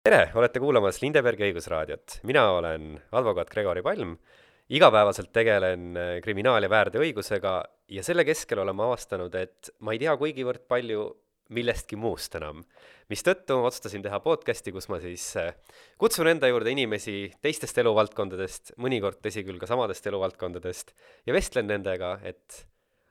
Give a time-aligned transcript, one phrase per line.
[0.00, 2.20] tere, olete kuulamas Lindebergi õigusraadiot.
[2.24, 4.16] mina olen advokaat Gregori Palm.
[4.70, 7.52] igapäevaselt tegelen äh, kriminaal- ja väärteoõigusega
[7.88, 11.04] ja selle keskel olen ma avastanud, et ma ei tea kuigivõrd palju
[11.50, 12.64] millestki muust enam.
[13.10, 15.52] mistõttu otsustasin teha podcasti, kus ma siis äh,
[15.98, 20.94] kutsun enda juurde inimesi teistest eluvaldkondadest, mõnikord tõsi küll ka samadest eluvaldkondadest,
[21.26, 22.64] ja vestlen nendega, et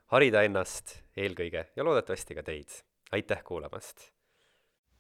[0.10, 2.82] harida ennast eelkõige ja loodetavasti ka teid.
[3.12, 4.10] aitäh kuulamast!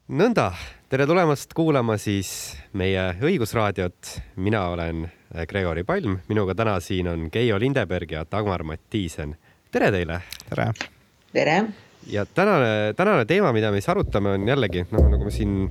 [0.09, 0.49] Nõnda,
[0.89, 4.15] tere tulemast kuulama siis meie õigusraadiot.
[4.41, 9.35] mina olen äh, Gregori Palm, minuga täna siin on Keijo Lindeberg ja Dagmar Mattiisen.
[9.71, 10.21] tere teile!
[10.49, 10.71] tere!
[11.33, 11.63] tere!
[12.07, 15.69] ja tänane, tänane teema, mida me siis arutame, on jällegi noh, nagu me siin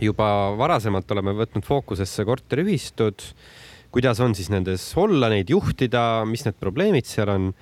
[0.00, 3.22] juba varasemalt oleme võtnud fookusesse korteriühistud,
[3.92, 7.52] kuidas on siis nendes olla, neid juhtida, mis need probleemid seal on.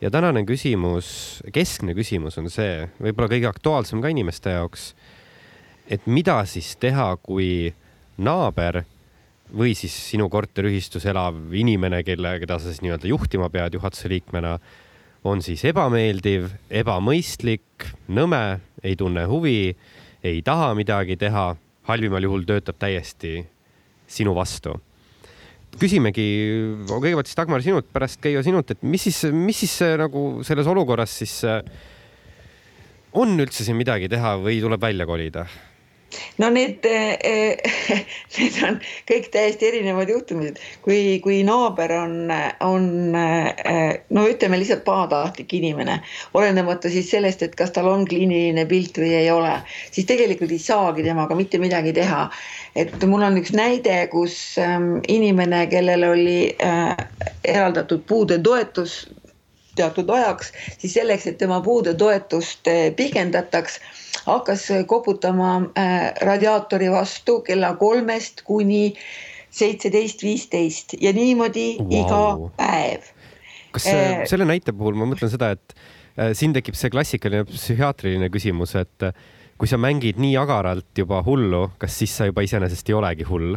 [0.00, 4.90] ja tänane küsimus, keskne küsimus on see, võib-olla kõige aktuaalsem ka inimeste jaoks,
[5.90, 7.72] et mida siis teha, kui
[8.18, 8.82] naaber
[9.56, 14.56] või siis sinu korteriühistus elav inimene, kelle, keda sa siis nii-öelda juhtima pead juhatuse liikmena
[15.26, 19.74] on siis ebameeldiv, ebamõistlik, nõme, ei tunne huvi,
[20.26, 21.48] ei taha midagi teha,
[21.86, 23.38] halvimal juhul töötab täiesti
[24.10, 24.74] sinu vastu.
[25.76, 26.24] küsimegi
[26.88, 31.12] kõigepealt siis Dagmar sinult, pärast Keijo sinult, et mis siis, mis siis nagu selles olukorras
[31.20, 31.42] siis
[33.12, 35.46] on üldse siin midagi teha või tuleb välja kolida?
[36.38, 36.84] No need,
[38.38, 42.14] need on kõik täiesti erinevad juhtumid, kui, kui naaber on,
[42.64, 45.98] on no ütleme lihtsalt pahatahtlik inimene,
[46.38, 49.54] olenemata siis sellest, et kas tal on kliiniline pilt või ei ole,
[49.90, 52.28] siis tegelikult ei saagi temaga mitte midagi teha.
[52.76, 54.56] et mul on üks näide, kus
[55.08, 56.40] inimene, kellel oli
[57.44, 59.00] eraldatud puudetoetus
[59.76, 63.80] teatud ajaks, siis selleks, et tema puudetoetust pikendataks
[64.26, 68.94] hakkas koputama äh, radiaatori vastu kella kolmest kuni
[69.50, 71.92] seitseteist, viisteist ja niimoodi wow.
[72.00, 72.24] iga
[72.58, 73.12] päev.
[73.76, 75.76] kas äh, selle näite puhul ma mõtlen seda, et
[76.36, 79.10] siin tekib see klassikaline psühhiaatriline küsimus, et
[79.56, 83.56] kui sa mängid nii agaralt juba hullu, kas siis sa juba iseenesest ei olegi hull?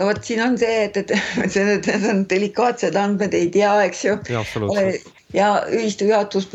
[0.00, 1.12] no vot, siin on see, et, et
[1.52, 4.18] see, need on delikaatsed andmed, ei tea, eks ju.
[5.32, 6.48] Ja ühistu juhatus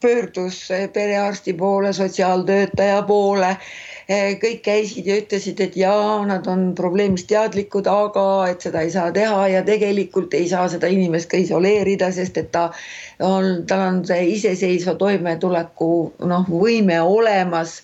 [0.00, 3.56] pöördus perearsti poole, sotsiaaltöötaja poole.
[4.42, 9.12] kõik käisid ja ütlesid, et jaa, nad on probleemist teadlikud, aga et seda ei saa
[9.14, 12.64] teha ja tegelikult ei saa seda inimest ka isoleerida, sest et ta
[13.22, 15.92] on, tal on see iseseisva toimetuleku
[16.26, 17.76] noh, võime olemas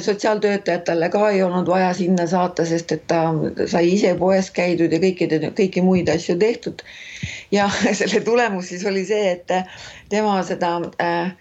[0.00, 3.22] sotsiaaltöötajatele ka ei olnud vaja sinna saata, sest et ta
[3.66, 6.82] sai ise poes käidud ja kõikide, kõiki muid asju tehtud.
[7.50, 7.68] ja
[7.98, 9.50] selle tulemus siis oli see, et
[10.08, 11.34] tema seda äh,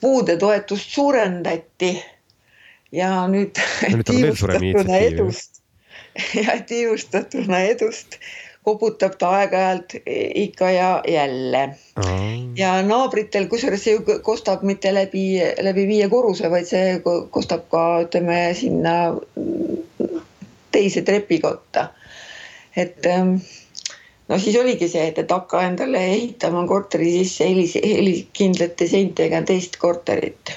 [0.00, 1.92] puudetoetust suurendati.
[2.92, 3.58] ja nüüd
[4.08, 5.62] tiivustatuna edust
[6.46, 8.20] ja tiivustatuna edust
[8.66, 9.94] koputab ta aeg-ajalt
[10.42, 11.62] ikka ja jälle.
[11.96, 12.56] Mm..
[12.58, 15.26] ja naabritel, kusjuures see ju kostab mitte läbi,
[15.62, 16.98] läbi viie korruse, vaid see
[17.30, 18.96] kostab ka ütleme sinna
[20.74, 21.88] teise trepikotta.
[22.76, 23.36] et ähm,
[24.28, 29.78] no siis oligi see, et, et hakka endale ehitama korteri sisse helis, heliskindlate seintega teist
[29.80, 30.56] korterit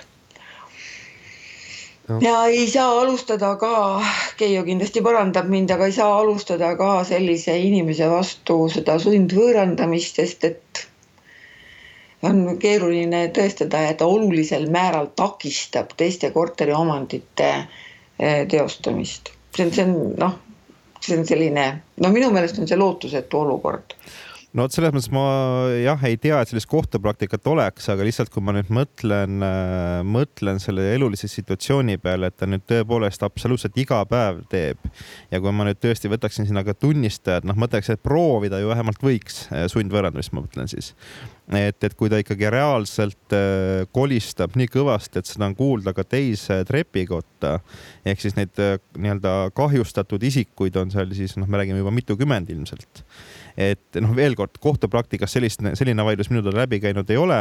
[2.10, 2.20] no..
[2.22, 4.02] ja ei saa alustada ka,
[4.38, 10.48] Keijo kindlasti parandab mind, aga ei saa alustada ka sellise inimese vastu seda sundvõõrandamist, sest
[10.50, 10.86] et
[12.26, 17.52] on keeruline tõestada, et ta olulisel määral takistab teiste korteriomandite
[18.20, 19.34] eh, teostamist.
[19.56, 20.40] see on, see on noh,
[21.00, 21.68] see on selline,
[22.04, 23.96] no minu meelest on see lootusetu olukord
[24.58, 25.24] no vot selles mõttes ma
[25.78, 30.62] jah, ei tea, et sellist kohtupraktikat oleks, aga lihtsalt kui ma nüüd mõtlen äh,, mõtlen
[30.62, 34.82] selle elulise situatsiooni peale, et ta nüüd tõepoolest absoluutselt iga päev teeb
[35.30, 39.04] ja kui ma nüüd tõesti võtaksin sinna ka tunnistajad, noh, mõtleks, et proovida ju vähemalt
[39.06, 40.96] võiks äh, sundvõõrandamist, ma mõtlen siis.
[41.54, 46.08] et, et kui ta ikkagi reaalselt äh, kolistab nii kõvasti, et seda on kuulda ka
[46.10, 47.60] teise trepikotta
[48.02, 48.58] ehk siis neid
[48.98, 53.06] nii-öelda kahjustatud isikuid on seal siis noh, me räägime juba mitukümmend ilmselt
[53.58, 57.40] et noh, veel kord kohtupraktikas sellist, selline vaidlus minu teada läbi käinud ei ole.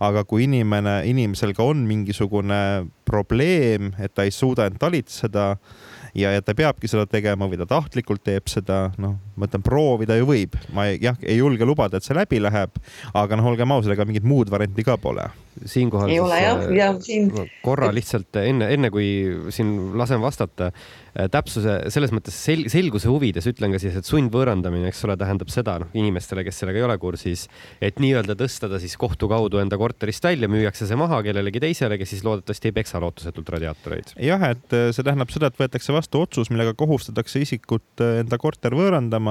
[0.00, 5.56] aga kui inimene, inimesel ka on mingisugune probleem, et ta ei suuda end talitseda
[6.14, 10.16] ja, ja ta peabki seda tegema või ta tahtlikult teeb seda, noh, ma ütlen, proovida
[10.18, 12.76] ju võib, ma ei, jah, ei julge lubada, et see läbi läheb,
[13.18, 15.28] aga noh, olgem ausad, ega mingit muud varianti ka pole
[15.68, 16.10] siinkohal.
[16.10, 17.30] ei ole jah, ja siin.
[17.62, 19.06] korra lihtsalt enne, enne kui
[19.52, 20.72] siin lasen vastata
[21.12, 25.50] Äh, täpsuse selles mõttes sel selguse huvides ütlen ka siis, et sundvõõrandamine, eks ole, tähendab
[25.52, 27.42] seda noh, inimestele, kes sellega ei ole kursis,
[27.84, 31.98] et nii-öelda tõsta ta siis kohtu kaudu enda korterist välja, müüakse see maha kellelegi teisele,
[32.00, 34.14] kes siis loodetavasti ei peksa lootusetult radiaatoreid.
[34.24, 38.40] jah, et äh, see tähendab seda, et võetakse vastu otsus, millega kohustatakse isikut äh, enda
[38.40, 39.21] korter võõrandama.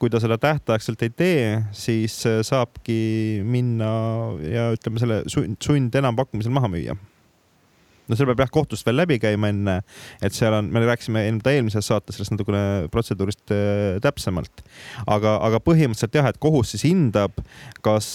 [0.00, 1.44] Kui ta seda tähtaegselt ei tee,
[1.76, 2.16] siis
[2.46, 2.98] saabki
[3.44, 3.92] minna
[4.44, 6.96] ja ütleme selle sund, sund enampakkumisel maha müüa
[8.10, 9.76] no seal peab jah kohtust veel läbi käima enne,
[10.22, 14.64] et seal on, me rääkisime eelmises saates sellest natukene protseduurist äh, täpsemalt.
[15.06, 17.38] aga, aga põhimõtteliselt jah, et kohus siis hindab,
[17.84, 18.08] kas,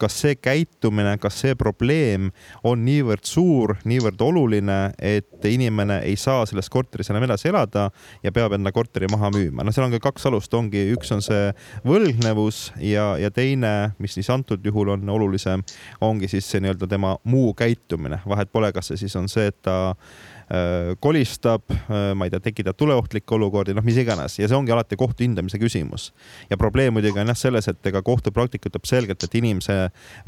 [0.00, 2.30] kas see käitumine, kas see probleem
[2.66, 7.88] on niivõrd suur, niivõrd oluline, et inimene ei saa selles korteris enam edasi elada
[8.24, 9.64] ja peab enda korteri maha müüma.
[9.64, 11.50] no seal on ka kaks alust, ongi, üks on see
[11.86, 15.64] võlgnevus ja, ja teine, mis siis antud juhul on olulisem,
[16.04, 19.56] ongi siis see nii-öelda tema muu käitumine, vahet pole, kas see siis on see, et
[19.64, 24.58] ta äh, kolistab, äh, ma ei tea, tekitab tuleohtlikke olukordi, noh, mis iganes ja see
[24.58, 26.10] ongi alati kohtu hindamise küsimus.
[26.50, 29.78] ja probleem muidugi on jah selles, et ega kohtupraktika ütleb selgelt, et inimese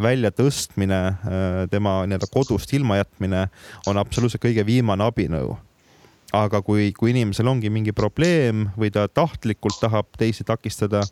[0.02, 3.46] väljatõstmine, äh, tema nii-öelda kodust ilmajätmine
[3.86, 5.56] on absoluutselt kõige viimane abinõu
[6.34, 11.04] aga kui, kui inimesel ongi mingi probleem või ta tahtlikult tahab teisi takistada,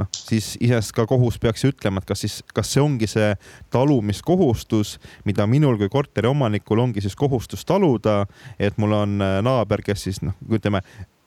[0.00, 3.30] noh, siis iseenesest ka kohus peaks ütlema, et kas siis, kas see ongi see
[3.74, 4.96] talumiskohustus,
[5.28, 8.24] mida minul kui korteriomanikul ongi siis kohustus taluda,
[8.58, 10.82] et mul on äh, naaber, kes siis noh, ütleme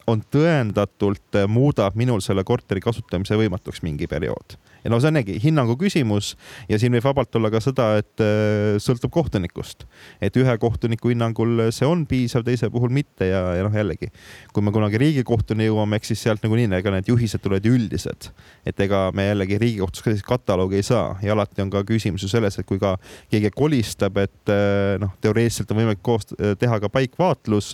[0.08, 5.18] on tõendatult äh, muudab minul selle korteri kasutamise võimatuks mingi periood ja no see on
[5.18, 6.34] jällegi hinnangu küsimus.
[6.70, 9.86] Ja siin võib vabalt olla ka seda, et äh, sõltub kohtunikust.
[10.22, 14.10] et ühe kohtuniku hinnangul see on piisav, teise puhul mitte ja, ja noh, jällegi,
[14.54, 18.30] kui me kunagi riigikohtuni jõuame, eks siis sealt nagunii, ega need juhised tulevad ju üldised.
[18.66, 21.18] et ega me jällegi riigikohtus ka sellist kataloogi ei saa.
[21.24, 22.96] Ja alati on ka küsimus ju selles, et kui ka
[23.32, 27.74] keegi kolistab, et äh, noh, teoreetiliselt on võimalik koos teha ka paikvaatlus,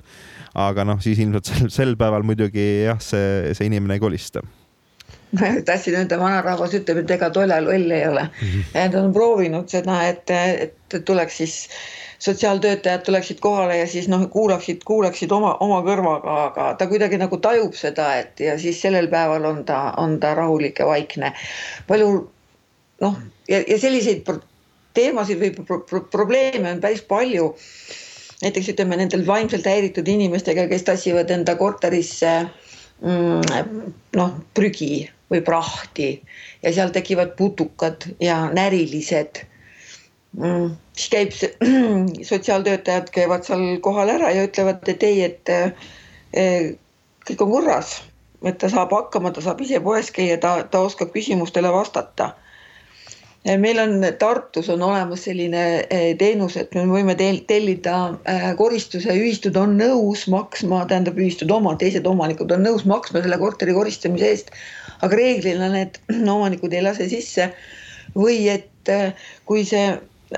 [0.58, 4.44] aga noh, siis ilmselt sel, sel päeval muidugi jah, see, see inimene ei kolista
[5.66, 8.48] tahtsin öelda, vanarahvas ütleb, et ega tollal loll ei ole mm.
[8.48, 8.64] -hmm.
[8.74, 11.58] Nad on proovinud seda, et, et tuleks siis
[12.20, 17.38] sotsiaaltöötajad tuleksid kohale ja siis noh, kuulaksid, kuulaksid oma, oma kõrvaga, aga ta kuidagi nagu
[17.38, 21.34] tajub seda, et ja siis sellel päeval on ta, on ta rahulik ja vaikne.
[21.88, 22.10] palju
[23.02, 24.28] noh, ja, ja selliseid
[24.94, 27.56] teemasid või pro, pro, probleeme on päris palju.
[28.42, 32.69] näiteks ütleme nendel vaimselt häiritud inimestega, kes tassivad enda korterisse mm,
[33.02, 36.10] noh, prügi või prahti.
[36.64, 39.46] Ja seal tekivad putukad ja närilised.
[40.38, 40.76] Mm,.
[40.94, 41.32] siis käib
[42.30, 46.68] sotsiaaltöötajad käivad seal kohal ära ja ütlevad, et ei, et eh,
[47.26, 47.96] kõik on korras,
[48.46, 52.36] et ta saab hakkama, ta saab ise poes käia, ta, ta oskab küsimustele vastata
[53.58, 57.96] meil on Tartus on olemas selline eh, teenus, et me võime tellida
[58.28, 63.40] eh, koristuse, ühistud on nõus maksma, tähendab ühistud oma, teised omanikud on nõus maksma selle
[63.42, 64.54] korteri koristamise eest.
[65.02, 65.98] aga reeglina need
[66.36, 67.50] omanikud ei lase sisse
[68.16, 69.16] või et eh,
[69.46, 69.88] kui see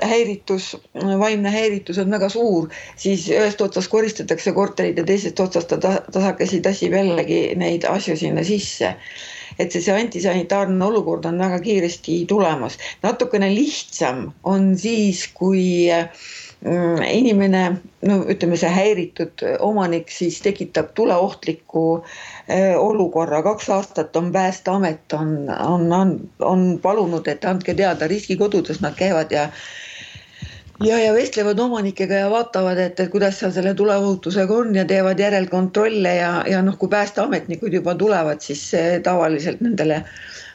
[0.02, 0.70] häiritus,
[1.18, 6.62] vaimne häiritus on väga suur, siis ühest otsast koristatakse korterid ja teisest otsast ta tasakesi
[6.64, 8.94] tassib jällegi neid asju sinna sisse
[9.62, 12.78] et see, see antisanitaarne olukord on väga kiiresti tulemas.
[13.02, 17.62] natukene lihtsam on siis, kui mm, inimene,
[18.08, 25.36] no ütleme, see häiritud omanik siis tekitab tuleohtliku äh, olukorra, kaks aastat on Päästeamet on,
[25.68, 29.48] on, on, on palunud, et andke teada riskikodudes nad käivad ja
[30.84, 35.20] ja, ja vestlevad omanikega ja vaatavad, et, et kuidas seal selle tuleohutusega on ja teevad
[35.20, 38.70] järelkontrolle ja, ja noh, kui päästeametnikud juba tulevad, siis
[39.02, 40.02] tavaliselt nendele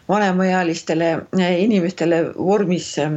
[0.10, 3.12] vanemaealistele eh, inimestele vormis eh,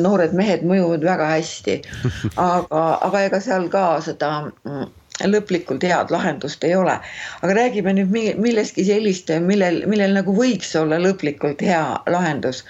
[0.00, 1.78] noored mehed mõjuvad väga hästi.
[2.48, 4.90] aga, aga ega seal ka seda mm,
[5.32, 6.98] lõplikult head lahendust ei ole.
[7.42, 12.64] aga räägime nüüd millestki sellist, millel, millel nagu võiks olla lõplikult hea lahendus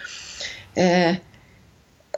[0.76, 1.16] eh,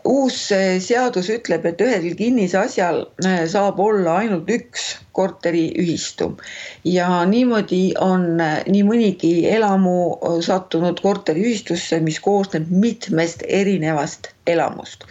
[0.05, 0.37] uus
[0.85, 4.85] seadus ütleb, et ühel kinnisasjal äh, saab olla ainult üks
[5.17, 6.31] korteriühistu.
[6.85, 9.97] Ja niimoodi on äh, nii mõnigi elamu
[10.45, 15.09] sattunud korteriühistusse, mis koosneb mitmest erinevast elamust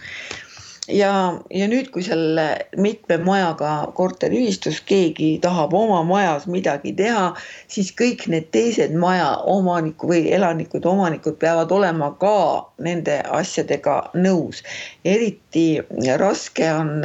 [0.88, 7.32] ja, ja nüüd, kui selle mitme majaga korteriühistus keegi tahab oma majas midagi teha,
[7.68, 12.36] siis kõik need teised maja omaniku või elanikud, omanikud peavad olema ka
[12.78, 14.62] nende asjadega nõus.
[15.04, 15.80] eriti
[16.20, 17.02] raske on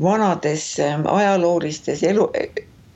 [0.00, 2.28] vanades ajaloolistes elu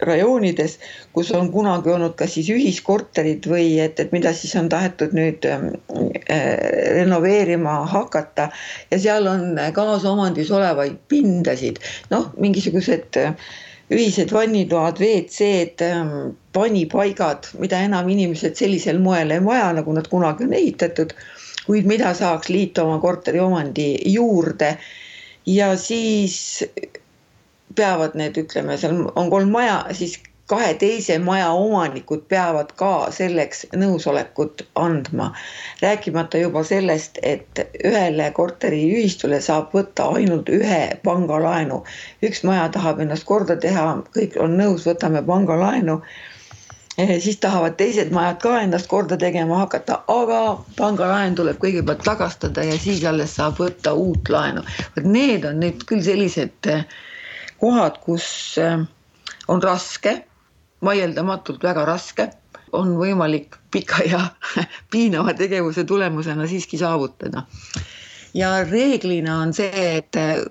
[0.04, 0.78] rajoonides,
[1.16, 5.46] kus on kunagi olnud kas siis ühiskorterid või et, et mida siis on tahetud nüüd
[5.48, 5.62] äh,
[6.98, 8.50] renoveerima hakata.
[8.90, 11.80] Ja seal on kaasomandis olevaid pindasid,
[12.12, 13.32] noh, mingisugused äh,
[13.92, 16.12] ühised vannitoad, WC-d äh,,
[16.56, 21.14] panipaigad, mida enam inimesed sellisel moel ei vaja, nagu nad kunagi on ehitatud,
[21.66, 24.76] kuid mida saaks liita oma korteriomandi juurde.
[25.46, 26.64] Ja siis
[27.76, 30.18] peavad need, ütleme, seal on kolm maja, siis
[30.50, 35.32] kahe teise maja omanikud peavad ka selleks nõusolekut andma.
[35.82, 41.82] rääkimata juba sellest, et ühele korteriühistule saab võtta ainult ühe pangalaenu.
[42.22, 43.86] üks maja tahab ennast korda teha,
[44.18, 46.00] kõik on nõus, võtame pangalaenu.
[46.98, 50.38] Eh, siis tahavad teised majad ka ennast korda tegema hakata, aga
[50.78, 54.62] pangalaen tuleb kõigepealt tagastada ja siis alles saab võtta uut laenu.
[54.94, 56.86] vot need on nüüd küll sellised äh,
[57.60, 58.26] kohad, kus
[58.62, 58.80] äh,
[59.48, 60.18] on raske,
[60.84, 62.30] vaieldamatult väga raske,
[62.76, 64.20] on võimalik pika ja
[64.92, 67.46] piinava tegevuse tulemusena siiski saavutada.
[68.34, 70.42] ja reeglina on see, et äh,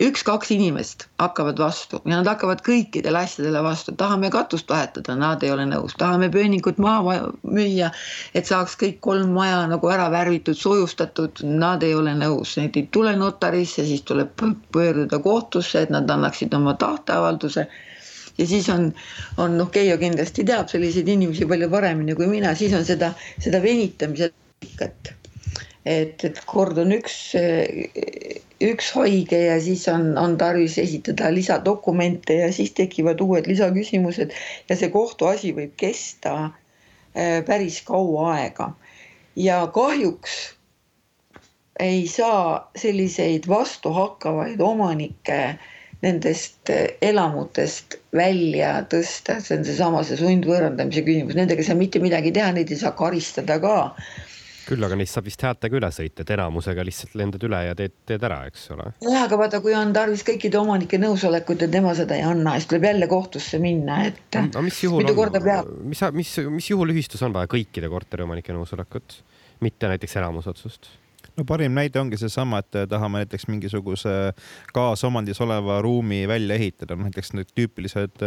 [0.00, 5.52] üks-kaks inimest hakkavad vastu ja nad hakkavad kõikidele asjadele vastu, tahame katust vahetada, nad ei
[5.52, 7.90] ole nõus, tahame pöönikut maha müüa,
[8.34, 12.88] et saaks kõik kolm maja nagu ära värvitud, soojustatud, nad ei ole nõus, need ei
[12.96, 14.32] tule notarisse, siis tuleb
[14.72, 17.68] pöörduda kohtusse, et nad annaksid oma tahteavalduse.
[18.40, 18.88] Ja siis on,
[19.36, 23.60] on noh, Keijo kindlasti teab selliseid inimesi palju paremini kui mina, siis on seda, seda
[23.60, 24.30] venitamise
[24.80, 25.12] et,
[25.88, 27.32] et kord on üks
[28.60, 34.34] üks haige ja siis on, on tarvis esitada lisadokumente ja siis tekivad uued lisaküsimused
[34.68, 38.72] ja see kohtuasi võib kesta äh, päris kaua aega.
[39.36, 40.38] ja kahjuks
[41.80, 45.40] ei saa selliseid vastuhakkavaid omanikke
[46.04, 52.02] nendest äh, elamutest välja tõsta, see on seesama see sundvõõrandamise küsimus, nendega ei saa mitte
[52.04, 53.94] midagi teha, neid ei saa karistada ka
[54.70, 57.96] küll aga neist saab vist häältega üle sõita, et enamusega lihtsalt lendad üle ja teed,
[58.08, 58.90] teed ära, eks ole.
[59.06, 62.70] jah, aga vaata, kui on tarvis kõikide omanike nõusolekut ja tema seda ei anna, siis
[62.70, 65.10] tuleb jälle kohtusse minna, et no, mis juhul
[65.40, 65.70] peab.
[65.82, 69.20] mis, mis, mis juhul ühistus on vaja kõikide korteriomanike nõusolekut,
[69.64, 70.92] mitte näiteks enamusotsust?
[71.40, 74.16] No parim näide ongi seesama, et tahame näiteks mingisuguse
[74.76, 78.20] kaasomandis oleva ruumi välja ehitada, näiteks need tüüpilised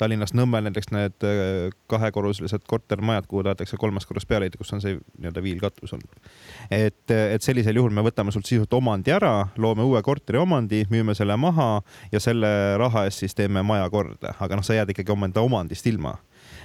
[0.00, 4.82] Tallinnas Nõmmel näiteks need äh, kahekorruselised kortermajad, kuhu tahetakse kolmas korrus peale ehitada, kus on
[4.84, 6.30] see nii-öelda viilkatus olnud.
[6.72, 11.14] et, et sellisel juhul me võtame sult sisuliselt omandi ära, loome uue korteri omandi, müüme
[11.18, 11.68] selle maha
[12.12, 15.86] ja selle raha eest siis teeme maja korda, aga noh, sa jääd ikkagi omaenda omandist
[15.86, 16.16] ilma.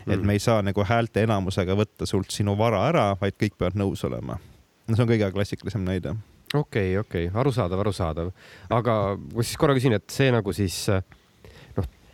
[0.08, 0.26] et mm.
[0.26, 4.04] me ei saa nagu häälte enamusega võtta sult sinu vara ära, vaid kõik peavad nõus
[4.08, 4.40] olema.
[4.88, 6.16] No see on kõige klassikalisem näide
[6.54, 8.32] okei okay,, okei okay., arusaadav, arusaadav.
[8.70, 11.04] aga ma siis korra küsin, et see nagu siis äh,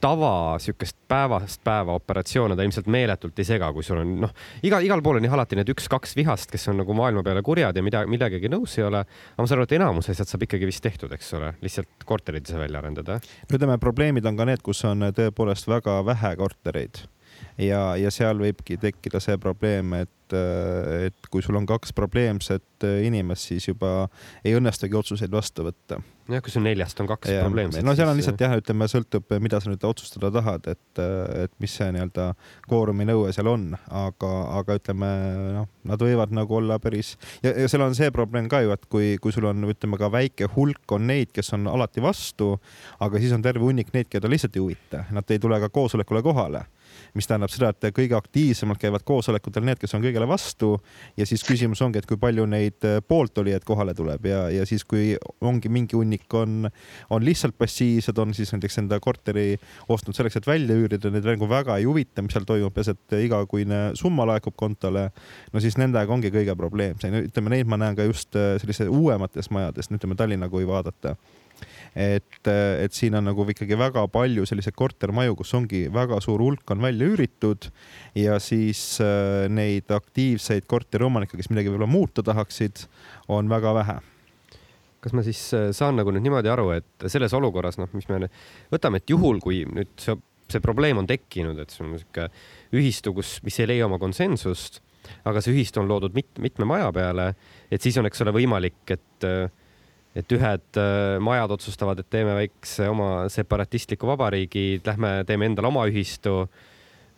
[0.02, 4.34] tava sihukest päevast päeva operatsioone ta ilmselt meeletult ei sega, kui sul on noh,
[4.66, 7.78] iga, igal pool on ju alati need üks-kaks vihast, kes on nagu maailma peale kurjad
[7.78, 9.04] ja mida, millegagi nõus ei ole.
[9.06, 12.48] aga ma saan aru, et enamus asjad saab ikkagi vist tehtud, eks ole, lihtsalt korterid
[12.48, 13.20] ei saa välja arendada.
[13.22, 17.06] no ütleme, probleemid on ka need, kus on tõepoolest väga vähe kortereid
[17.62, 23.50] ja, ja seal võibki tekkida see probleem, et et kui sul on kaks probleemset inimest,
[23.50, 24.08] siis juba
[24.46, 25.98] ei õnnestugi otsuseid vastu võtta.
[26.32, 27.84] Jah, kui sul neljast on kaks ja, probleemset.
[27.84, 31.02] no seal on lihtsalt jah, ütleme, sõltub, mida sa nüüd otsustada tahad, et,
[31.44, 32.30] et mis see nii-öelda
[32.70, 35.12] kvoorumi nõue seal on, aga, aga ütleme
[35.58, 38.88] noh, nad võivad nagu olla päris ja, ja seal on see probleem ka ju, et
[38.88, 42.54] kui, kui sul on, ütleme ka väike hulk on neid, kes on alati vastu,
[43.04, 46.24] aga siis on terve hunnik neid, keda lihtsalt ei huvita, nad ei tule ka koosolekule
[46.24, 46.70] kohale
[47.18, 50.74] mis tähendab seda, et kõige aktiivsemalt käivad koosolekutel need, kes on kõigele vastu
[51.18, 54.86] ja siis küsimus ongi, et kui palju neid äh, pooltolijaid kohale tuleb ja, ja siis,
[54.88, 56.70] kui ongi mingi hunnik on,
[57.10, 59.56] on lihtsalt passiivsed, on siis näiteks enda korteri
[59.92, 63.18] ostnud selleks, et välja üürida, neid nagu väga ei huvita, mis seal toimub, peaasi, et
[63.26, 65.10] igakuine summa laekub kontole.
[65.54, 69.52] no siis nendega ongi kõige probleemsem, ütleme neid ma näen ka just äh, sellistes uuemates
[69.54, 71.16] majades, ütleme Tallinna, kui vaadata
[71.96, 76.72] et, et siin on nagu ikkagi väga palju selliseid kortermaju, kus ongi väga suur hulk
[76.72, 77.68] on välja üüritud
[78.18, 82.86] ja siis äh, neid aktiivseid korteriomanikke, kes midagi võib-olla muuta tahaksid,
[83.32, 83.98] on väga vähe.
[85.02, 88.28] Kas ma siis äh, saan nagu nüüd niimoodi aru, et selles olukorras, noh, mis me
[88.72, 90.16] võtame, et juhul, kui nüüd see,
[90.52, 92.30] see probleem on tekkinud, et sul on niisugune
[92.78, 94.80] ühistu, kus, mis ei leia oma konsensust,
[95.28, 97.34] aga see ühistu on loodud mit, mitme maja peale,
[97.72, 99.50] et siis on, eks ole, võimalik, et äh,
[100.16, 105.86] et ühed äh, majad otsustavad, et teeme väikse oma separatistliku vabariigi, lähme teeme endale oma
[105.92, 106.46] ühistu.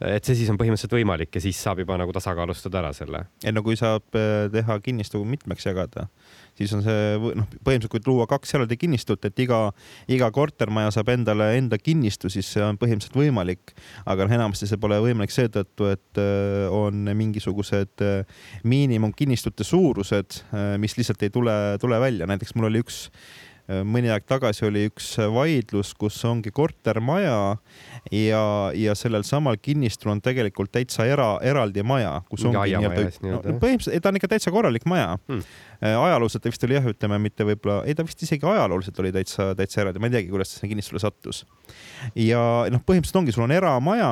[0.01, 3.25] Et see siis on põhimõtteliselt võimalik ja siis saab juba nagu tasakaalustada ära selle.
[3.45, 6.07] ei no kui saab äh, teha kinnistu mitmeks jagada,
[6.57, 9.61] siis on see noh, põhimõtteliselt kui luua kaks eraldi kinnistut, et iga,
[10.11, 13.75] iga kortermaja saab endale enda kinnistu, siis see on põhimõtteliselt võimalik.
[14.05, 20.41] aga noh, enamasti see pole võimalik seetõttu, et äh, on mingisugused äh, miinimumkinnistute suurused,
[20.81, 23.05] mis lihtsalt ei tule, tule välja, näiteks mul oli üks
[23.87, 27.37] mõni aeg tagasi oli üks vaidlus, kus ongi kortermaja
[28.11, 28.43] ja,
[28.75, 34.03] ja sellel samal kinnistul on tegelikult täitsa era, eraldi maja, kus ongi nii-öelda no,, põhimõtteliselt
[34.03, 35.15] ta on ikka täitsa korralik maja.
[35.29, 35.45] Hmm..
[35.83, 39.13] Äh, ajalooliselt ta vist oli jah, ütleme mitte võib-olla, ei ta vist isegi ajalooliselt oli
[39.15, 41.43] täitsa, täitsa eraldi, ma ei teagi, kuidas ta sinna kinnistule sattus.
[42.19, 44.11] ja noh, põhimõtteliselt ongi, sul on eramaja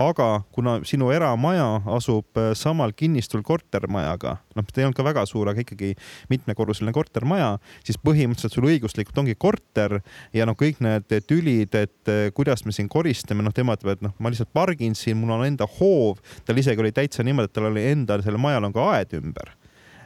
[0.00, 5.24] aga kuna sinu eramaja asub äh, samal kinnistul kortermajaga, noh, ta ei olnud ka väga
[5.30, 5.92] suur, aga ikkagi
[6.32, 7.54] mitmekorruseline kortermaja,
[7.86, 10.00] siis põhimõtteliselt sul õiguslikult ongi korter
[10.34, 14.06] ja noh, kõik need tülid, et äh, kuidas me siin koristame, noh, tema ütleb, et
[14.06, 17.54] noh, ma lihtsalt pargin siin, mul on enda hoov, tal isegi oli täitsa niimoodi, et
[17.54, 19.54] tal oli endal, sellel majal on ka aed ümber.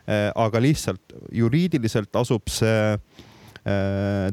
[0.09, 2.97] Äh, aga lihtsalt juriidiliselt asub see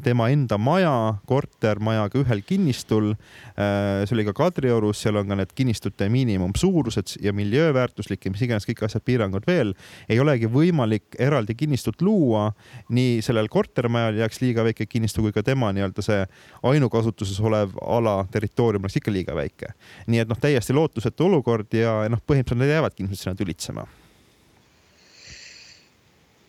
[0.03, 3.11] tema enda maja, kortermajaga ühel kinnistul.
[3.55, 8.43] Äh, see oli ka Kadriorus, seal on ka need kinnistute miinimumsuurused ja miljööväärtuslik ja mis
[8.45, 9.73] iganes kõik asjad, piirangud veel.
[10.09, 12.49] ei olegi võimalik eraldi kinnistut luua,
[12.89, 16.23] nii sellel kortermajal jääks liiga väike kinnistu kui ka tema nii-öelda see
[16.63, 19.73] ainukasutuses olev ala, territoorium oleks ikka liiga väike.
[20.07, 23.87] nii et noh, täiesti lootusetu olukord ja noh, põhimõtteliselt nad jäävadki ilmselt sinna tülitsema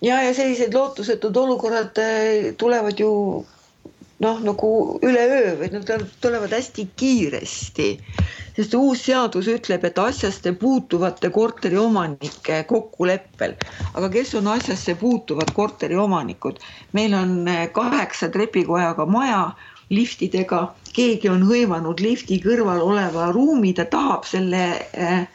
[0.07, 3.13] ja, ja sellised lootusetud olukorrad äh, tulevad ju
[4.23, 4.71] noh, nagu
[5.05, 5.91] üleöö või nad
[6.25, 7.89] tulevad hästi kiiresti,
[8.57, 13.57] sest uus seadus ütleb, et asjasse puutuvate korteriomanike kokkuleppel,
[13.93, 16.61] aga kes on asjasse puutuvad korteriomanikud?
[16.97, 19.51] meil on äh, kaheksa trepikojaga maja
[19.91, 20.63] liftidega,
[20.97, 24.65] keegi on hõivanud lifti kõrval oleva ruumi, ta tahab selle
[24.97, 25.27] äh,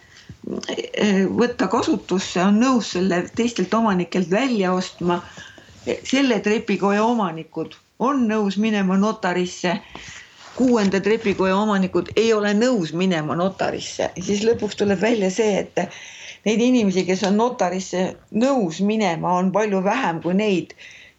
[1.38, 5.22] võtta kasutusse, on nõus selle teistelt omanikelt välja ostma.
[6.04, 9.80] selle trepikoja omanikud on nõus minema notarisse.
[10.56, 15.80] kuuenda trepikoja omanikud ei ole nõus minema notarisse, siis lõpuks tuleb välja see, et
[16.46, 20.74] neid inimesi, kes on notarisse nõus minema, on palju vähem kui neid,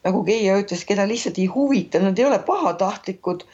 [0.04, 3.44] nagu Keia ütles, keda lihtsalt ei huvita, nad ei ole pahatahtlikud,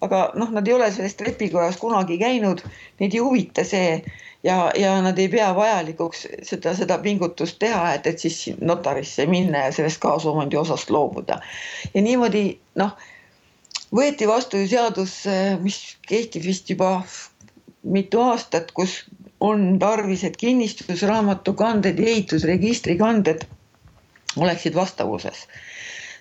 [0.00, 2.64] aga noh, nad ei ole selles trepikojas kunagi käinud,
[3.00, 4.02] neid ei huvita see
[4.42, 9.66] ja, ja nad ei pea vajalikuks seda, seda pingutust teha, et, et siis notarisse minna
[9.66, 11.40] ja sellest kaasomandi osast loobuda.
[11.94, 12.44] ja niimoodi
[12.78, 12.94] noh,
[13.94, 15.20] võeti vastu seadus,
[15.62, 17.02] mis kehtib vist juba
[17.82, 19.04] mitu aastat, kus
[19.40, 23.46] on tarvis, et kinnistusraamatukanded ja ehitusregistri kanded
[24.36, 25.46] oleksid vastavuses.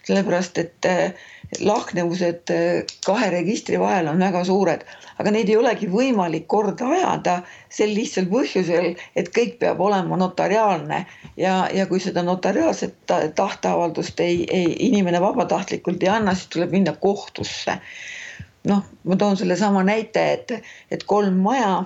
[0.08, 0.86] sellepärast, et
[1.63, 2.51] lahknevused
[3.05, 4.83] kahe registri vahel on väga suured
[5.21, 7.38] aga neid ei olegi võimalik korda ajada
[7.73, 11.03] sel lihtsal põhjusel, et kõik peab olema notariaalne
[11.39, 12.97] ja, ja kui seda notariaalset
[13.38, 17.79] tahteavaldust ei, ei, inimene vabatahtlikult ei anna, siis tuleb minna kohtusse.
[18.67, 20.51] noh, ma toon sellesama näite, et,
[20.91, 21.86] et kolm maja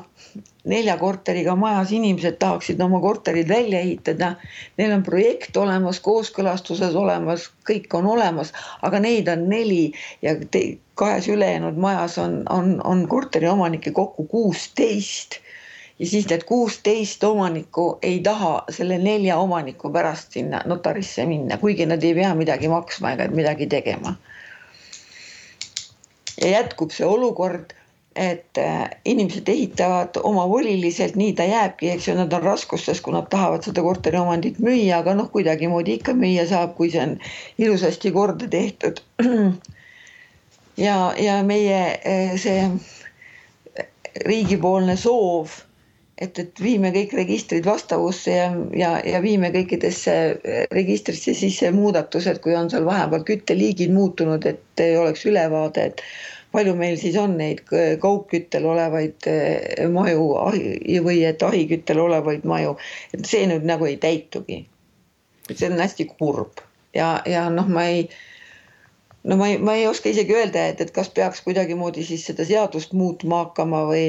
[0.64, 4.36] nelja korteriga majas inimesed tahaksid oma korterid välja ehitada.
[4.78, 9.92] Neil on projekt olemas, kooskõlastuses olemas, kõik on olemas, aga neid on neli
[10.22, 15.42] ja te, kahes ülejäänud majas on, on, on korteriomanikke kokku kuusteist.
[16.00, 21.86] ja siis need kuusteist omanikku ei taha selle nelja omaniku pärast sinna notarisse minna, kuigi
[21.86, 24.16] nad ei pea midagi maksma ega midagi tegema.
[26.42, 27.74] ja jätkub see olukord
[28.16, 33.30] et äh, inimesed ehitavad omavoliliselt, nii ta jääbki, eks ju, nad on raskustes, kui nad
[33.32, 37.18] tahavad seda korteriomandit müüa, aga noh, kuidagimoodi ikka müüa saab, kui see on
[37.58, 39.00] ilusasti korda tehtud.
[40.86, 42.68] ja, ja meie äh, see
[44.28, 45.56] riigipoolne soov,
[46.22, 50.18] et, et viime kõik registrid vastavusse ja, ja, ja viime kõikidesse
[50.76, 56.04] registrisse sisse muudatused, kui on seal vahepeal kütteliigid muutunud, et oleks ülevaade, et
[56.52, 57.64] palju meil siis on neid
[58.02, 60.28] kaugküttel olevaid eh, maju
[61.06, 62.76] või et ahiküttel olevaid maju,
[63.16, 64.66] et see nüüd nagu ei täitugi.
[65.52, 66.62] see on hästi kurb
[66.96, 68.04] ja, ja noh, ma ei,
[69.24, 72.46] no ma ei, ma ei oska isegi öelda, et, et kas peaks kuidagimoodi siis seda
[72.48, 74.06] seadust muutma hakkama või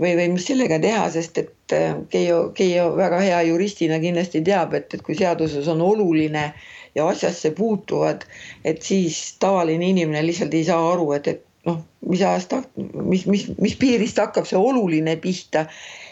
[0.00, 4.74] või, või mis sellega teha, sest et eh, Keijo, Keijo väga hea juristina kindlasti teab,
[4.74, 6.48] et, et kui seaduses on oluline
[6.94, 8.24] ja asjasse puutuvad,
[8.64, 13.48] et siis tavaline inimene lihtsalt ei saa aru, et, et noh, mis ajast, mis, mis,
[13.60, 15.66] mis piirist hakkab see oluline pihta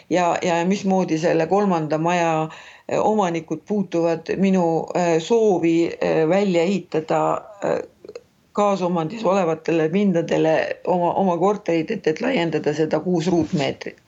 [0.09, 2.49] ja, ja mismoodi selle kolmanda maja
[2.87, 7.23] eh, omanikud puutuvad minu eh, soovi eh, välja ehitada
[8.53, 14.02] kaasomandis olevatele pindadele oma, oma korterid, et, et laiendada seda kuus ruutmeetrit.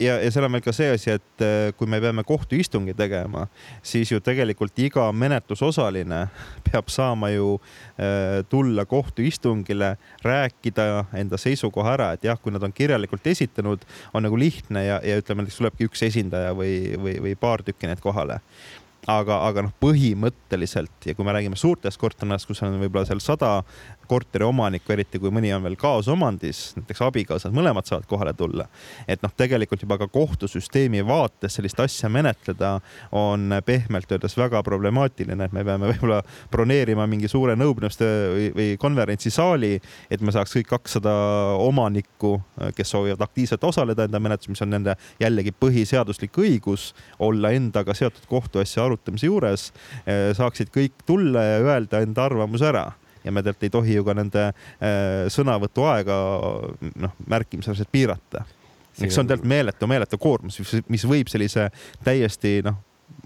[0.00, 3.46] Ja, ja seal on veel ka see asi, et äh, kui me peame kohtuistungi tegema,
[3.82, 6.24] siis ju tegelikult iga menetlusosaline
[6.68, 12.74] peab saama ju äh, tulla kohtuistungile, rääkida enda seisukoha ära, et jah, kui nad on
[12.74, 17.38] kirjalikult esitanud, on nagu lihtne ja, ja ütleme, näiteks tulebki üks esindaja või, või, või
[17.38, 18.42] paar tükki need kohale.
[19.08, 23.52] Aga, aga noh, põhimõtteliselt ja kui me räägime suurtest kortermajadest, kus on võib-olla seal sada
[24.08, 28.68] korteriomanikku, eriti kui mõni on veel kaasomandis, näiteks abikaasad, mõlemad saavad kohale tulla.
[29.08, 32.78] et noh, tegelikult juba ka kohtusüsteemi vaates sellist asja menetleda
[33.12, 38.68] on pehmelt öeldes väga problemaatiline, et me peame võib-olla broneerima mingi suure nõupidamiste või, või
[38.80, 39.72] konverentsisaali,
[40.10, 41.14] et me saaks kõik kakssada
[41.64, 42.36] omanikku,
[42.76, 48.24] kes soovivad aktiivselt osaleda enda menetluses, mis on nende jällegi põhiseaduslik õigus olla endaga seotud
[48.30, 49.68] kohtuasja arutamise juures,
[50.38, 52.88] saaksid kõik tulla ja öelda enda arvamuse ära
[53.28, 56.18] ja me tegelikult ei tohi ju ka nende äh, sõnavõtuaega
[57.04, 58.44] noh, märkimisväärselt piirata.
[58.98, 61.68] eks see on tegelikult meeletu, meeletu koormus, mis võib sellise
[62.04, 62.80] täiesti noh,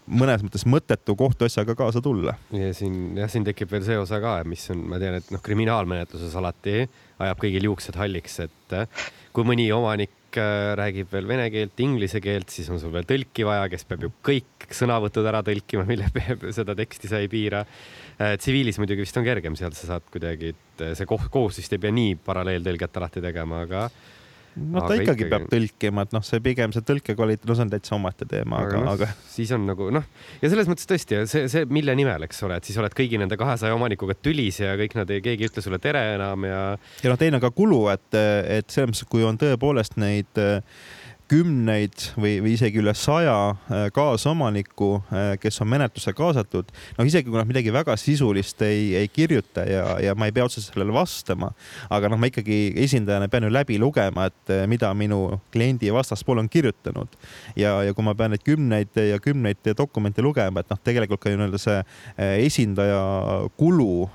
[0.07, 2.35] mõnes mõttes mõttetu kohtuasjaga kaasa tulla.
[2.53, 5.43] ja siin jah, siin tekib veel see osa ka, mis on, ma tean, et noh,
[5.45, 6.83] kriminaalmenetluses alati
[7.23, 12.23] ajab kõigil juuksed halliks, et äh, kui mõni omanik äh, räägib veel vene keelt, inglise
[12.25, 16.11] keelt, siis on sul veel tõlki vaja, kes peab ju kõik sõnavõtud ära tõlkima, mille
[16.19, 17.65] peab seda teksti sa ei piira
[18.39, 21.83] tsiviilis muidugi vist on kergem, seal sa saad kuidagi, et äh, see kohus vist ei
[21.83, 23.87] pea nii paralleeltõlget alati tegema, aga
[24.57, 27.65] no ta ikkagi, ikkagi peab tõlkima, et noh, see pigem see tõlke kvaliteet, no see
[27.65, 29.29] on täitsa omaette teema, aga, aga, aga.
[29.33, 30.09] siis on nagu noh,
[30.43, 33.39] ja selles mõttes tõesti, see, see, mille nimel, eks ole, et siis oled kõigi nende
[33.41, 36.63] kahesaja omanikuga tülis ja kõik nad ei, keegi ei ütle sulle tere enam ja.
[37.05, 40.61] ja noh, teine on ka kulu, et, et selles mõttes, kui on tõepoolest neid äh,
[41.33, 46.73] kümneid või, või isegi üle saja äh, kaasomanikku, äh, kes on menetlusse kaasatud.
[46.99, 50.45] noh, isegi kui nad midagi väga sisulist ei, ei kirjuta ja, ja ma ei pea
[50.49, 51.53] otseselt sellele vastama,
[51.93, 56.43] aga noh, ma ikkagi esindajana pean ju läbi lugema, et äh, mida minu kliendi vastaspool
[56.43, 57.17] on kirjutanud.
[57.57, 61.33] ja, ja kui ma pean neid kümneid ja kümneid dokumente lugema, et noh, tegelikult ka
[61.33, 61.79] nii-öelda see
[62.43, 63.01] esindaja
[63.61, 64.09] kulu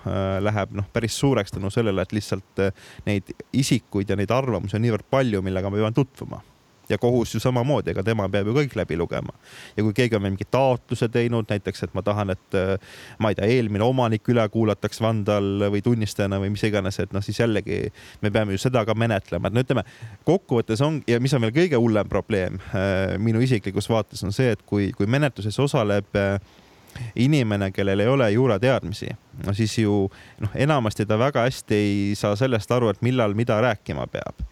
[0.43, 2.61] läheb noh, päris suureks tänu sellele, et lihtsalt
[3.07, 6.43] neid isikuid ja neid arvamusi on niivõrd palju, millega ma pean tutvuma
[6.89, 9.33] ja kohus ju samamoodi, ega tema peab ju kõik läbi lugema.
[9.77, 12.75] ja kui keegi on mingi taotluse teinud, näiteks, et ma tahan, et äh,
[13.19, 17.15] ma ei tea, eelmine omanik üle kuulataks vanda all või tunnistajana või mis iganes, et
[17.15, 17.81] noh, siis jällegi
[18.21, 19.83] me peame ju seda ka menetlema, et no ütleme,
[20.27, 24.53] kokkuvõttes on ja mis on veel kõige hullem probleem äh, minu isiklikus vaates on see,
[24.55, 26.37] et kui, kui menetluses osaleb äh,
[27.15, 29.09] inimene, kellel ei ole juurateadmisi,
[29.45, 30.07] no siis ju
[30.41, 34.45] noh, enamasti ta väga hästi ei saa sellest aru, et millal mida rääkima peab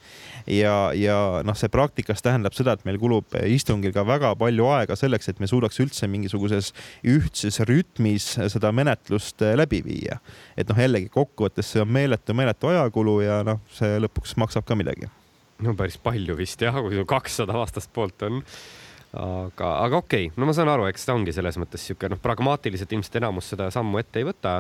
[0.48, 4.98] ja, ja noh, see praktikas tähendab seda, et meil kulub istungil ka väga palju aega
[5.00, 6.71] selleks, et me suudaks üldse mingisuguses
[7.08, 10.19] ühtses rütmis seda menetlust eh, läbi viia.
[10.58, 14.78] et noh, jällegi kokkuvõttes see on meeletu, meeletu ajakulu ja noh, see lõpuks maksab ka
[14.78, 15.10] midagi.
[15.65, 18.43] no päris palju vist jah, kui kakssada vastaspoolt on
[19.15, 22.19] aga, aga okei okay., no ma saan aru, eks ta ongi selles mõttes sihuke noh,
[22.21, 24.60] pragmaatiliselt ilmselt enamus seda sammu ette ei võta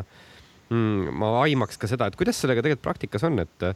[0.69, 1.13] mm,.
[1.19, 3.69] ma aimaks ka seda, et kuidas sellega tegelikult praktikas on, et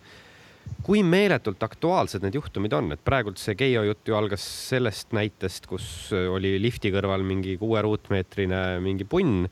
[0.86, 5.68] kui meeletult aktuaalsed need juhtumid on, et praegult see Keijo jutt ju algas sellest näitest,
[5.70, 9.48] kus oli lifti kõrval mingi kuue ruutmeetrine mingi punn.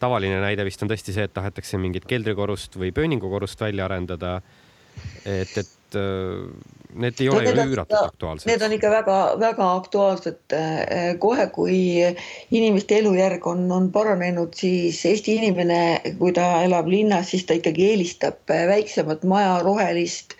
[0.00, 4.40] tavaline näide vist on tõesti see, et tahetakse mingit keldrikorrust või pööningukorrust välja arendada.
[5.24, 5.98] et, et
[6.94, 8.48] need ei ole ju üüratult aktuaalsed.
[8.48, 10.40] Need on ikka väga-väga aktuaalsed.
[10.56, 11.78] Äh, kohe, kui
[12.54, 15.80] inimeste elujärg on, on paranenud, siis Eesti inimene,
[16.18, 20.36] kui ta elab linnas, siis ta ikkagi eelistab äh, väiksemat maja, rohelist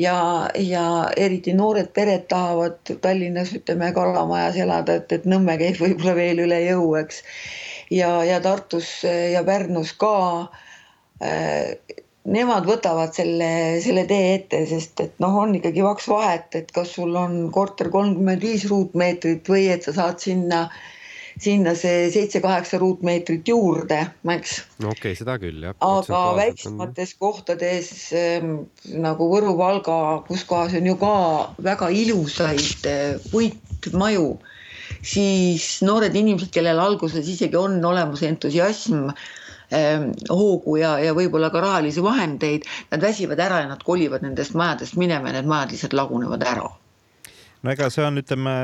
[0.00, 0.16] ja,
[0.58, 0.84] ja
[1.16, 6.60] eriti noored pered tahavad Tallinnas ütleme Kallamajas elada, et, et Nõmme käib võib-olla veel üle
[6.66, 7.22] jõu, eks.
[7.94, 10.14] ja, ja Tartus ja Pärnus ka
[12.24, 13.50] nemad võtavad selle,
[13.84, 17.90] selle tee ette, sest et noh, on ikkagi kaks vahet, et kas sul on korter
[17.92, 20.62] kolmkümmend viis ruutmeetrit või et sa saad sinna,
[21.36, 24.00] sinna see seitse-kaheksa ruutmeetrit juurde,
[24.36, 24.56] eks.
[24.80, 25.76] no okei okay,, seda küll jah.
[25.84, 27.20] aga väiksemates on...
[27.26, 28.56] kohtades ähm,
[29.04, 31.14] nagu Võru, Valga, kus kohas on ju ka
[31.68, 34.32] väga ilusaid äh, puitmaju
[35.04, 39.43] siis noored inimesed, kellel alguses isegi on olemas entusiasm Ehm,
[40.30, 44.96] hoogu ja, ja võib-olla ka rahalisi vahendeid, nad väsivad ära ja nad kolivad nendest majadest
[45.00, 46.70] minema ja need majad lihtsalt lagunevad ära
[47.64, 48.54] no ega see on, ütleme,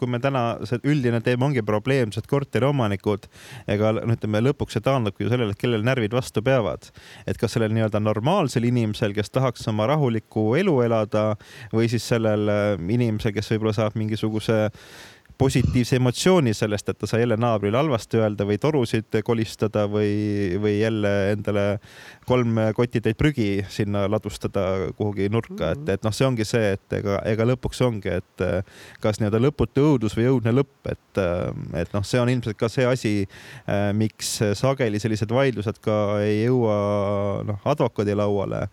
[0.00, 3.28] kui me täna, see üldine teema ongi probleemsed korteriomanikud,
[3.70, 6.88] ega no ütleme, lõpuks see taandubki ju sellele, et kellel närvid vastu peavad.
[7.28, 11.26] et kas sellel nii-öelda normaalsel inimesel, kes tahaks oma rahulikku elu elada
[11.74, 14.68] või siis sellel äh, inimesel, kes võib-olla saab mingisuguse
[15.38, 20.80] positiivse emotsiooni sellest, et ta sai jälle naabrile halvasti öelda või torusid kolistada või, või
[20.80, 21.64] jälle endale
[22.26, 27.20] kolm kotitäit prügi sinna ladustada kuhugi nurka, et, et noh, see ongi see, et ega,
[27.30, 28.46] ega lõpuks ongi, et
[29.02, 31.22] kas nii-öelda lõputu õudus või õudne lõpp, et,
[31.84, 33.14] et noh, see on ilmselt ka see asi,
[33.94, 36.78] miks sageli sellised vaidlused ka ei jõua
[37.46, 38.66] noh, advokaadi lauale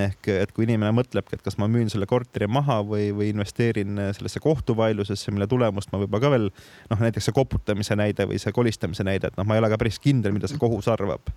[0.00, 4.00] ehk et kui inimene mõtlebki, et kas ma müün selle korteri maha või, või investeerin
[4.16, 6.48] sellesse kohtuvaidlusesse, mille tulemust ma võib-olla ka veel
[6.90, 9.80] noh, näiteks see koputamise näide või see kolistamise näide, et noh, ma ei ole ka
[9.80, 11.30] päris kindel, mida see kohus arvab.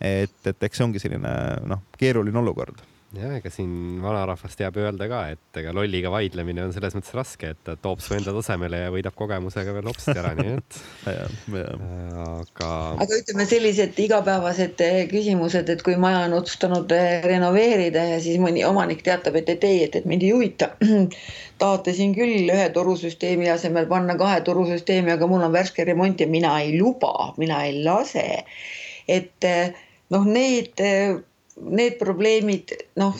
[0.00, 1.34] et, et eks see ongi selline
[1.68, 2.80] noh, keeruline olukord
[3.16, 7.52] ja ega siin vanarahvas teab öelda ka, et ega lolliga vaidlemine on selles mõttes raske,
[7.54, 10.78] et ta toob su enda tasemele ja võidab kogemusega veel hopsti ära, nii et
[12.22, 12.70] aga.
[13.02, 18.38] aga ütleme sellised igapäevased eh, küsimused, et kui maja on otsustanud eh, renoveerida ja siis
[18.42, 20.70] mõni omanik teatab, et, et ei, et, et mind ei huvita.
[21.60, 26.30] tahate siin küll ühe torusüsteemi asemel panna kahe torusüsteemi, aga mul on värske remont ja
[26.30, 28.44] mina ei luba, mina ei lase.
[29.10, 29.74] et eh,
[30.14, 30.78] noh, need
[31.60, 33.16] need probleemid noh,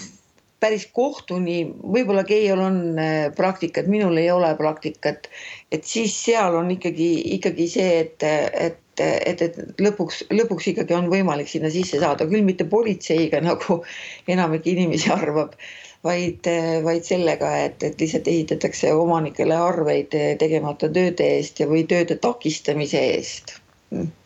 [0.60, 5.30] päris kohtuni, võib-olla Keiol on äh, praktikat, minul ei ole praktikat,
[5.72, 8.26] et siis seal on ikkagi, ikkagi see, et,
[8.68, 13.80] et, et, et lõpuks, lõpuks ikkagi on võimalik sinna sisse saada, küll mitte politseiga, nagu
[14.28, 15.56] enamik inimesi arvab,
[16.04, 16.48] vaid,
[16.84, 23.04] vaid sellega, et, et lihtsalt ehitatakse omanikele arveid tegemata tööde eest ja, või tööde takistamise
[23.16, 23.58] eest.
[23.96, 24.16] mm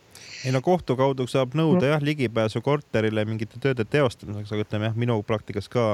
[0.45, 4.99] ei no kohtu kaudu saab nõuda jah ligipääsu korterile mingite tööde teostamiseks, aga ütleme jah,
[4.99, 5.87] minu praktikas ka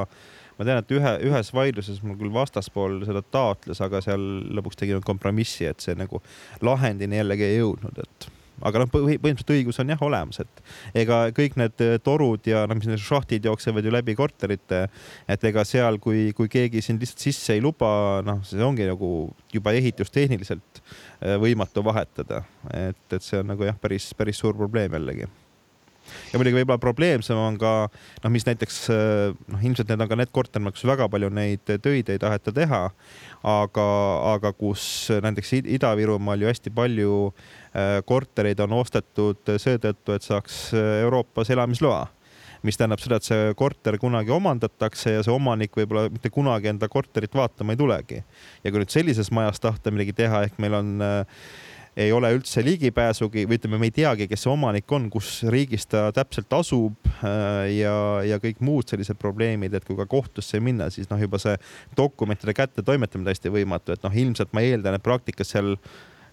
[0.58, 4.26] ma tean, et ühe, ühes vaidluses mul küll vastaspool seda taotles, aga seal
[4.58, 6.20] lõpuks tegime kompromissi, et see nagu
[6.66, 10.62] lahendini jällegi ei jõudnud, et aga noh, põhimõtteliselt õigus on jah olemas, et
[11.02, 14.86] ega kõik need äh, torud ja noh, mis need šahtid jooksevad ju läbi korterite,
[15.30, 17.90] et ega seal, kui, kui keegi sind lihtsalt sisse ei luba,
[18.26, 19.12] noh, see ongi nagu
[19.52, 24.98] juba ehitustehniliselt äh, võimatu vahetada, et, et see on nagu jah, päris, päris suur probleem
[24.98, 25.28] jällegi
[26.32, 30.32] ja muidugi võib-olla probleemsem on ka noh, mis näiteks noh, ilmselt need on ka need
[30.34, 32.82] kortermajad, kus väga palju neid töid ei taheta teha,
[33.56, 33.88] aga,
[34.34, 34.84] aga kus
[35.24, 42.06] näiteks Ida-Virumaal ju hästi palju äh, kortereid on ostetud seetõttu, et saaks Euroopas elamisloa
[42.66, 46.88] mis tähendab seda, et see korter kunagi omandatakse ja see omanik võib-olla mitte kunagi enda
[46.92, 48.22] korterit vaatama ei tulegi.
[48.64, 51.44] ja kui nüüd sellises majas tahta midagi teha, ehk meil on äh,
[51.96, 55.88] ei ole üldse ligipääsugi või ütleme, me ei teagi, kes see omanik on, kus riigis
[55.90, 57.94] ta täpselt asub äh, ja,
[58.26, 61.56] ja kõik muud sellised probleemid, et kui ka kohtusse minna, siis noh, juba see
[61.98, 65.74] dokumentide kättetoimetamine täiesti võimatu, et noh, ilmselt ma eeldan, et praktikas seal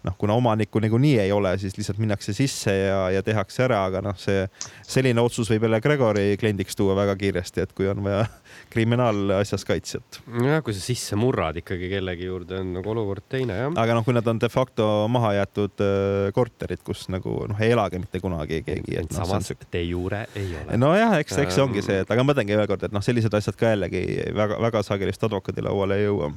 [0.08, 4.02] noh, kuna omanikku niikuinii ei ole, siis lihtsalt minnakse sisse ja, ja tehakse ära, aga
[4.06, 4.46] noh, see
[4.88, 8.24] selline otsus võib jälle Gregori kliendiks tuua väga kiiresti, et kui on vaja
[8.74, 10.22] kriminaalasjas kaitsjat.
[10.46, 13.72] jah, kui sa sisse murrad ikkagi kellegi juurde, on nagu olukord teine jah.
[13.84, 17.74] aga noh, kui nad on de facto maha jäetud äh, korterid, kus nagu noh, ei
[17.76, 19.00] elagi mitte kunagi keegi.
[19.08, 20.78] No, samas de jure ei ole.
[20.80, 23.34] nojah, eks, eks see ongi see, et aga ma mõtlengi veel kord, et noh, sellised
[23.38, 24.04] asjad ka jällegi
[24.36, 26.32] väga-väga sageli vist advokaadi lauale ei jõua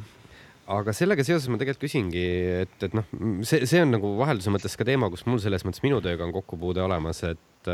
[0.70, 2.26] aga sellega seoses ma tegelikult küsingi,
[2.64, 3.06] et, et noh,
[3.46, 6.34] see, see on nagu vahelduse mõttes ka teema, kus mul selles mõttes minu tööga on
[6.34, 7.70] kokkupuude olemas, et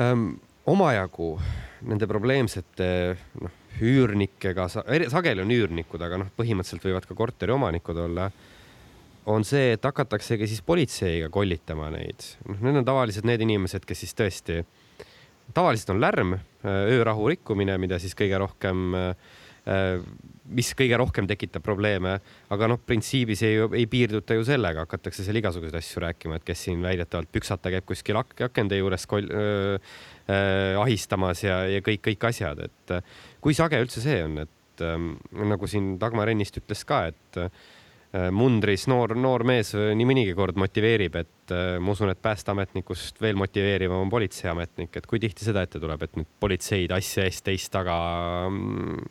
[0.00, 0.34] ähm,
[0.68, 1.36] omajagu
[1.86, 2.90] nende probleemsete
[3.42, 4.68] noh, üürnikega,
[5.12, 8.30] sageli on üürnikud, aga noh, põhimõtteliselt võivad ka korteriomanikud olla,
[9.26, 12.24] on see, et hakataksegi siis politseiga kollitama neid.
[12.46, 14.60] noh, need on tavaliselt need inimesed, kes siis tõesti,
[15.56, 20.08] tavaliselt on lärm, öörahu rikkumine, mida siis kõige rohkem äh,
[20.54, 22.16] mis kõige rohkem tekitab probleeme,
[22.54, 26.66] aga noh, printsiibis ei, ei piirduta ju sellega, hakatakse seal igasuguseid asju rääkima, et kes
[26.68, 32.04] siin väidetavalt püksata käib kuskil ak akende juures kol, öö, öö, ahistamas ja, ja kõik,
[32.10, 32.98] kõik asjad, et
[33.42, 35.00] kui sage üldse see on, et öö,
[35.54, 37.50] nagu siin Dagmar ennist ütles ka, et öö,
[38.32, 43.38] mundris noor, noor mees nii mõnigi kord motiveerib, et äh, ma usun, et päästeametnikust veel
[43.38, 47.72] motiveerivam on politseiametnik, et kui tihti seda ette tuleb, et nüüd politseid asja eest teist
[47.74, 47.96] taga
[48.48, 49.02] mm,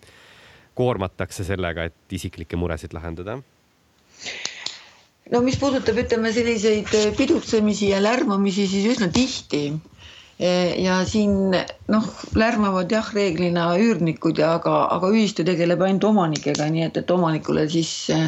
[0.75, 3.39] koormatakse sellega, et isiklikke muresid lahendada?
[5.31, 9.65] no mis puudutab, ütleme selliseid pidutsemisi ja lärmamisi, siis üsna tihti.
[10.83, 11.53] ja siin
[11.87, 17.13] noh, lärmavad jah, reeglina üürnikud ja aga, aga ühistu tegeleb ainult omanikega, nii et, et
[17.15, 18.25] omanikule siis eh,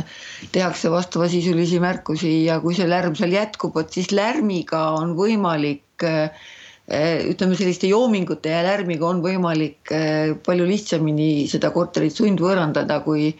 [0.56, 6.32] tehakse vastavasisulisi märkusi ja kui see lärm seal jätkub, vot siis lärmiga on võimalik äh,
[6.32, 6.57] Eh,
[6.88, 13.34] ütleme, selliste joomingute ja lärmiga on võimalik eh, palju lihtsamini seda korterit sundvõõrandada, kui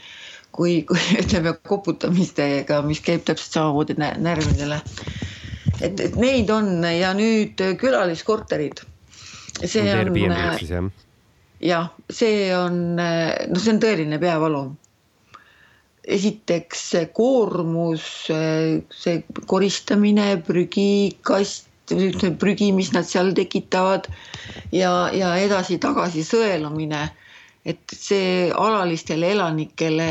[0.57, 4.81] kui, kui ütleme koputamistega, mis käib täpselt samamoodi närvidele.
[5.81, 8.81] et, et neid on ja nüüd külaliskorterid.
[9.63, 9.86] see
[10.79, 10.91] on.
[11.62, 14.65] jah, see on, noh, see on tõeline peavalu
[16.07, 16.83] esiteks
[17.13, 19.15] koormus, see
[19.49, 21.66] koristamine, prügikast,
[22.41, 24.10] prügi, mis nad seal tekitavad
[24.76, 27.08] ja, ja edasi-tagasi sõelumine
[27.67, 30.08] et see alalistele elanikele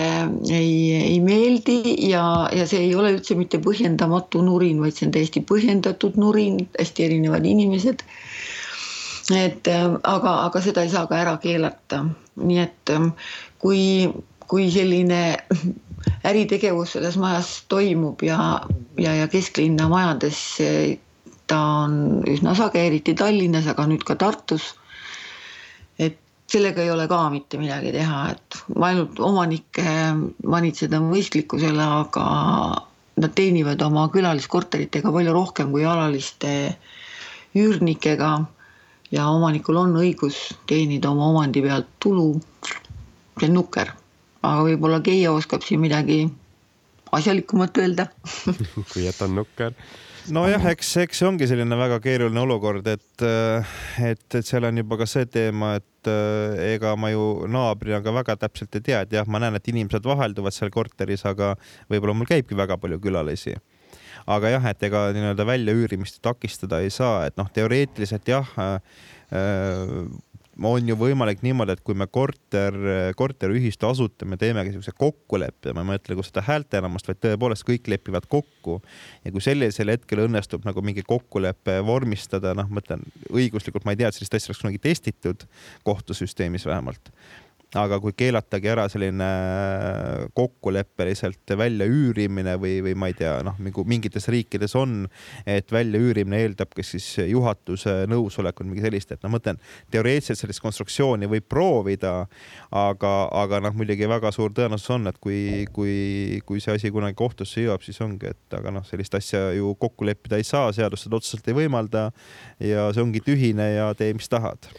[0.53, 1.79] ei, ei meeldi
[2.11, 6.61] ja, ja see ei ole üldse mitte põhjendamatu nurin, vaid see on täiesti põhjendatud nurin,
[6.77, 8.05] hästi erinevad inimesed.
[9.35, 12.05] et aga, aga seda ei saa ka ära keelata,
[12.37, 12.93] nii et
[13.63, 13.81] kui,
[14.53, 15.23] kui selline
[16.29, 18.61] äritegevus selles majas toimub ja,
[19.01, 20.43] ja, ja kesklinna majades
[21.47, 24.75] ta on üsna sage, eriti Tallinnas, aga nüüd ka Tartus
[26.51, 29.87] sellega ei ole ka mitte midagi teha, et ainult omanikke
[30.47, 32.27] manitseda mõistlikkusele, aga
[33.17, 36.53] nad teenivad oma külaliskorteritega palju rohkem kui alaliste
[37.57, 38.47] üürnikega.
[39.15, 42.41] ja omanikul on õigus teenida oma omandi pealt tulu.
[43.39, 43.93] see on nukker,
[44.43, 46.27] aga võib-olla Keia oskab siin midagi
[47.13, 48.09] asjalikumat öelda
[48.93, 49.73] kui jätan nukker
[50.35, 54.99] nojah, eks, eks see ongi selline väga keeruline olukord, et, et, et seal on juba
[55.01, 56.11] ka see teema, et
[56.75, 60.07] ega ma ju naabrina ka väga täpselt ei tea, et jah, ma näen, et inimesed
[60.07, 61.55] vahelduvad seal korteris, aga
[61.93, 63.57] võib-olla mul käibki väga palju külalisi.
[64.27, 68.81] Aga jah, et ega nii-öelda väljaüürimist takistada ei saa, et noh, teoreetiliselt jah äh,
[70.65, 72.77] on ju võimalik niimoodi, et kui me korter,
[73.19, 78.81] korteriühistu asutame, teemegi niisuguse kokkuleppe, ma ei mõtle seda häälteenamust, vaid tõepoolest kõik lepivad kokku.
[79.25, 84.09] ja kui sellisel hetkel õnnestub nagu mingi kokkulepe vormistada, noh, mõtlen õiguslikult, ma ei tea,
[84.09, 85.49] et sellist asja oleks kunagi testitud
[85.85, 87.13] kohtusüsteemis vähemalt
[87.75, 89.27] aga kui keelatagi ära selline
[90.39, 95.09] kokkuleppeliselt väljaüürimine või, või ma ei tea, noh, mingites riikides on,
[95.49, 99.59] et väljaüürimine eeldab kas siis juhatuse nõusolekut, midagi sellist, et noh, ma mõtlen
[99.91, 102.15] teoreetiliselt sellist konstruktsiooni võib proovida,
[102.71, 107.19] aga, aga noh, muidugi väga suur tõenäosus on, et kui, kui, kui see asi kunagi
[107.19, 111.07] kohtusse jõuab, siis ongi, et aga noh, sellist asja ju kokku leppida ei saa, seadus
[111.07, 112.09] seda otseselt ei võimalda
[112.63, 114.71] ja see ongi tühine ja tee, mis tahad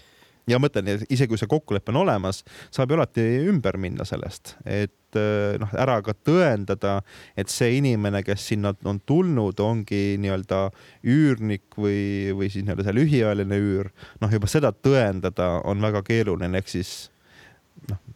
[0.47, 5.19] ja mõtlen, isegi kui see kokkulepe on olemas, saab ju alati ümber minna sellest, et
[5.19, 6.99] eh, noh, ära ka tõendada,
[7.37, 10.63] et see inimene, kes sinna on tulnud, ongi nii-öelda
[11.07, 13.91] üürnik või, või siis nii-öelda see lühiajaline üür.
[14.21, 16.95] noh, juba seda tõendada on väga keeruline, ehk siis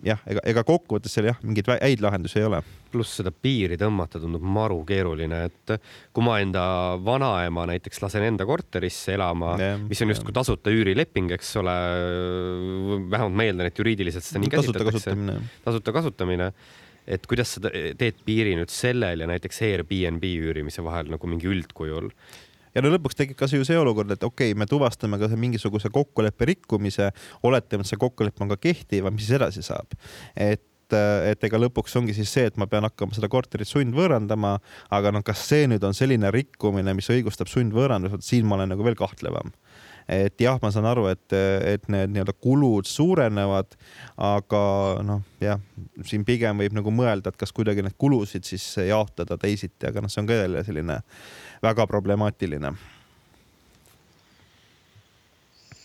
[0.06, 2.62] jah, ega, ega kokkuvõttes seal jah, mingeid häid lahendusi ei ole.
[2.92, 5.76] pluss seda piiri tõmmata tundub maru keeruline, et
[6.12, 6.64] kui ma enda
[7.00, 9.54] vanaema näiteks lasen enda korterisse elama,
[9.88, 11.76] mis on justkui tasuta üürileping, eks ole.
[13.14, 15.16] vähemalt ma eeldan, et juriidiliselt seda nii käsitletakse.
[15.64, 16.52] tasuta kasutamine
[17.08, 22.12] et kuidas sa teed piiri nüüd sellel ja näiteks Airbnb üürimise vahel nagu mingi üldkujul
[22.76, 25.92] ja no lõpuks tekib ka ju see olukord, et okei okay,, me tuvastame ka mingisuguse
[25.94, 27.12] kokkuleppe rikkumise,
[27.48, 29.98] oletame, et see kokkulepe on ka kehtiv, mis siis edasi saab,
[30.36, 34.58] et et ega lõpuks ongi siis see, et ma pean hakkama seda korterit sundvõõrandama,
[34.92, 38.84] aga noh, kas see nüüd on selline rikkumine, mis õigustab sundvõõrandust, siin ma olen nagu
[38.84, 39.54] veel kahtlevam.
[40.12, 43.78] Et jah, ma saan aru, et, et need nii-öelda kulud suurenevad,
[44.20, 44.64] aga
[45.08, 45.62] noh, jah,
[46.08, 50.12] siin pigem võib nagu mõelda, et kas kuidagi neid kulusid siis jaotada teisiti, aga noh,
[50.12, 51.00] see on ka jälle selline
[51.64, 52.74] väga problemaatiline.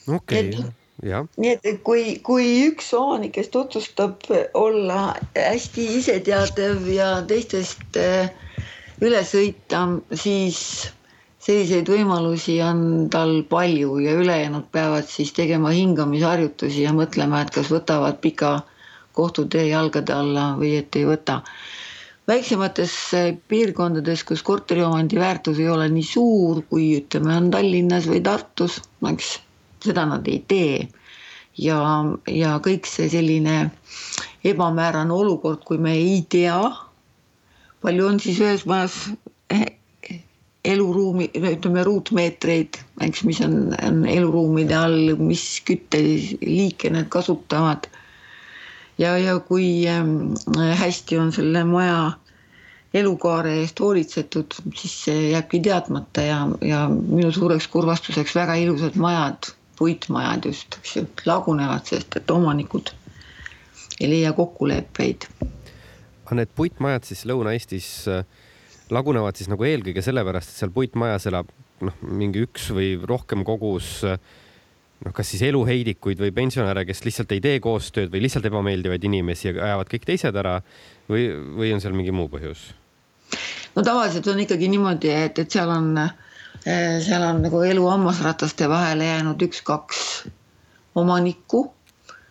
[0.09, 0.73] okei okay.
[1.05, 1.27] Ja.
[1.37, 4.23] nii et kui, kui üks omanikest otsustab
[4.57, 5.01] olla
[5.37, 8.31] hästi iseteadev ja teistest eh,
[9.05, 9.83] üle sõita,
[10.17, 10.61] siis
[11.47, 12.81] selliseid võimalusi on
[13.13, 18.55] tal palju ja ülejäänud peavad siis tegema hingamisharjutusi ja mõtlema, et kas võtavad pika
[19.17, 21.43] kohtutee jalgade alla või et ei võta.
[22.27, 22.95] Väiksemates
[23.49, 28.81] piirkondades, kus korteriomandi väärtus ei ole nii suur, kui ütleme, on Tallinnas või Tartus,
[29.13, 29.37] eks
[29.87, 30.89] seda nad ei tee.
[31.59, 31.79] ja,
[32.29, 33.71] ja kõik see selline
[34.45, 36.59] ebamäärane olukord, kui me ei tea,
[37.81, 38.99] palju on siis ühes majas
[40.67, 43.55] eluruumi, ütleme ruutmeetreid, eks, mis on,
[43.87, 47.87] on eluruumide all, mis kütteliike need kasutavad.
[48.99, 52.13] Ja, ja kui ähm, hästi on selle maja
[52.97, 59.51] elukaare eest hoolitsetud, siis see jääbki teadmata ja, ja minu suureks kurvastuseks väga ilusad majad,
[59.79, 62.95] puitmajad just, eks ju, lagunevad, sest et omanikud
[64.01, 65.29] ei leia kokkuleppeid.
[66.27, 68.25] aga need puitmajad siis Lõuna-Eestis äh,
[68.91, 71.53] lagunevad siis nagu eelkõige sellepärast, et seal puitmajas elab
[71.85, 74.01] noh, mingi üks või rohkem kogus
[75.05, 79.51] noh, kas siis eluheidikuid või pensionäre, kes lihtsalt ei tee koostööd või lihtsalt ebameeldivaid inimesi
[79.51, 80.59] ja ajavad kõik teised ära
[81.11, 81.29] või,
[81.59, 82.71] või on seal mingi muu põhjus?
[83.77, 85.93] no tavaliselt on ikkagi niimoodi, et, et seal on,
[86.65, 90.05] seal on nagu elu hammasrataste vahele jäänud üks-kaks
[90.97, 91.67] omanikku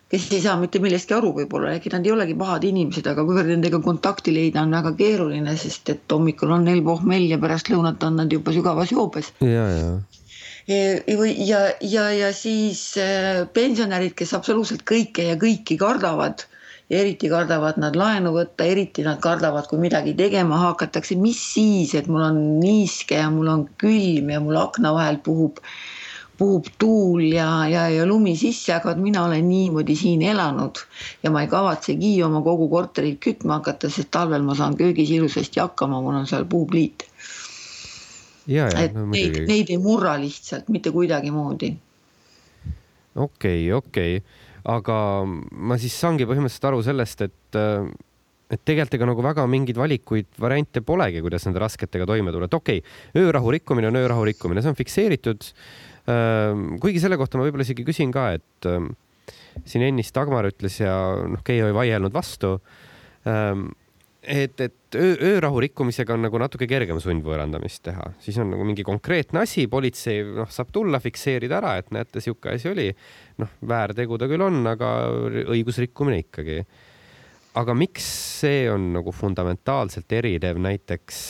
[0.10, 3.49] kes ei saa mitte millestki aru võib-olla, äkki nad ei olegi pahad inimesed, aga kuivõrd
[3.51, 8.04] nendega kontakti leida on väga keeruline, sest et hommikul on neil pohmell ja pärast lõunat
[8.06, 9.34] on nad juba sügavas joobes.
[9.43, 9.89] ja, ja
[10.67, 16.46] või ja, ja, ja siis äh, pensionärid, kes absoluutselt kõike ja kõiki kardavad
[16.89, 21.94] ja eriti kardavad nad laenu võtta, eriti nad kardavad, kui midagi tegema hakatakse, mis siis,
[21.98, 25.62] et mul on niiske ja mul on külm ja mul akna vahel puhub
[26.37, 30.81] puhub tuul ja, ja, ja lumi sisse, aga mina olen niimoodi siin elanud
[31.23, 35.63] ja ma ei kavatsegi oma kogu korterit kütma hakata, sest talvel ma saan köögis ilusasti
[35.63, 37.08] hakkama, mul on seal puupliit.
[38.48, 41.71] Et no, neid, neid ei murra lihtsalt mitte kuidagimoodi.
[43.15, 47.60] okei okay,, okei okay., aga ma siis saangi põhimõtteliselt aru sellest, et
[48.46, 52.58] et tegelikult ega nagu väga mingeid valikuid, variante polegi, kuidas nende rasketega toime tulla, et
[52.58, 55.50] okei okay,, öörahu rikkumine on öörahu rikkumine, see on fikseeritud
[56.06, 58.91] Ehm, kuigi selle kohta ma võib-olla isegi küsin ka, et ehm,
[59.65, 60.93] siin ennist Dagmar ütles ja
[61.31, 62.60] noh, Keijo ei vaielnud vastu.
[64.26, 68.82] Et, et öö, öörahu rikkumisega on nagu natuke kergem sundvõõrandamist teha, siis on nagu mingi
[68.88, 72.88] konkreetne asi, politsei noh, saab tulla, fikseerida ära, et näete, sihuke asi oli.
[73.42, 74.92] noh, väärtegu ta küll on, aga
[75.54, 76.63] õigusrikkumine ikkagi.
[77.56, 78.08] aga miks
[78.42, 81.21] see on nagu fundamentaalselt erinev näiteks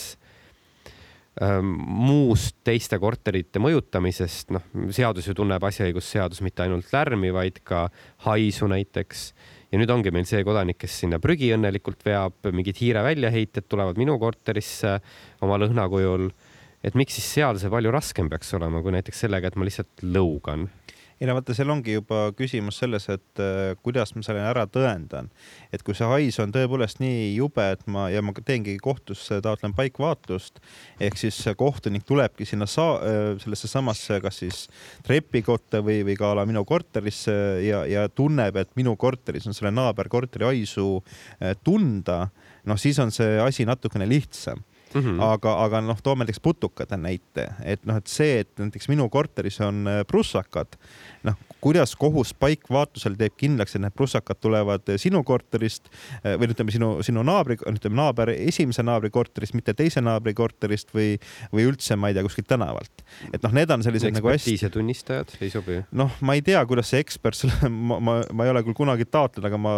[1.42, 4.64] Ähm, muust teiste korterite mõjutamisest, noh,
[4.96, 7.90] seadus ju tunneb asjaõigusseadus mitte ainult lärmi, vaid ka
[8.24, 9.26] haisu näiteks.
[9.76, 14.00] Ja nüüd ongi meil see kodanik, kes sinna prügi õnnelikult veab, mingid hiire väljaheited tulevad
[14.00, 15.02] minu korterisse
[15.44, 16.30] oma lõhna kujul.
[16.86, 20.04] et miks siis seal see palju raskem peaks olema, kui näiteks sellega, et ma lihtsalt
[20.06, 20.68] lõugan
[21.22, 25.30] ei no vaata, seal ongi juba küsimus selles, et äh, kuidas ma selle ära tõendan.
[25.72, 29.74] et kui see hais on tõepoolest nii jube, et ma ja ma teengi kohtusse, taotlen
[29.78, 30.60] paikvaatlust
[31.00, 34.66] ehk siis kohtunik tulebki sinna saa-, äh, sellesse samasse, kas siis
[35.08, 39.56] trepikotta või, või ka a la minu korterisse ja, ja tunneb, et minu korteris on
[39.56, 42.26] selle naaberkorteri haisu äh, tunda,
[42.68, 44.66] noh, siis on see asi natukene lihtsam
[44.96, 45.24] Mm -hmm.
[45.24, 49.60] aga, aga noh, toome näiteks putukate näite, et noh, et see, et näiteks minu korteris
[49.62, 50.78] on prussakad,
[51.24, 51.36] noh,
[51.66, 55.90] kuidas kohus paikvaatlusel teeb kindlaks, et need prussakad tulevad sinu korterist
[56.22, 60.94] eh, või ütleme sinu, sinu naabri, ütleme naaber esimese naabri korterist, mitte teise naabri korterist
[60.96, 61.16] või,
[61.54, 63.04] või üldse, ma ei tea, kuskilt tänavalt.
[63.34, 64.70] et noh, need on sellised nagu hästi.
[64.70, 65.80] tunnistajad ei sobi?
[65.92, 69.10] noh, ma ei tea, kuidas see ekspert selle, ma, ma, ma ei ole küll kunagi
[69.10, 69.76] taotlenud, aga ma,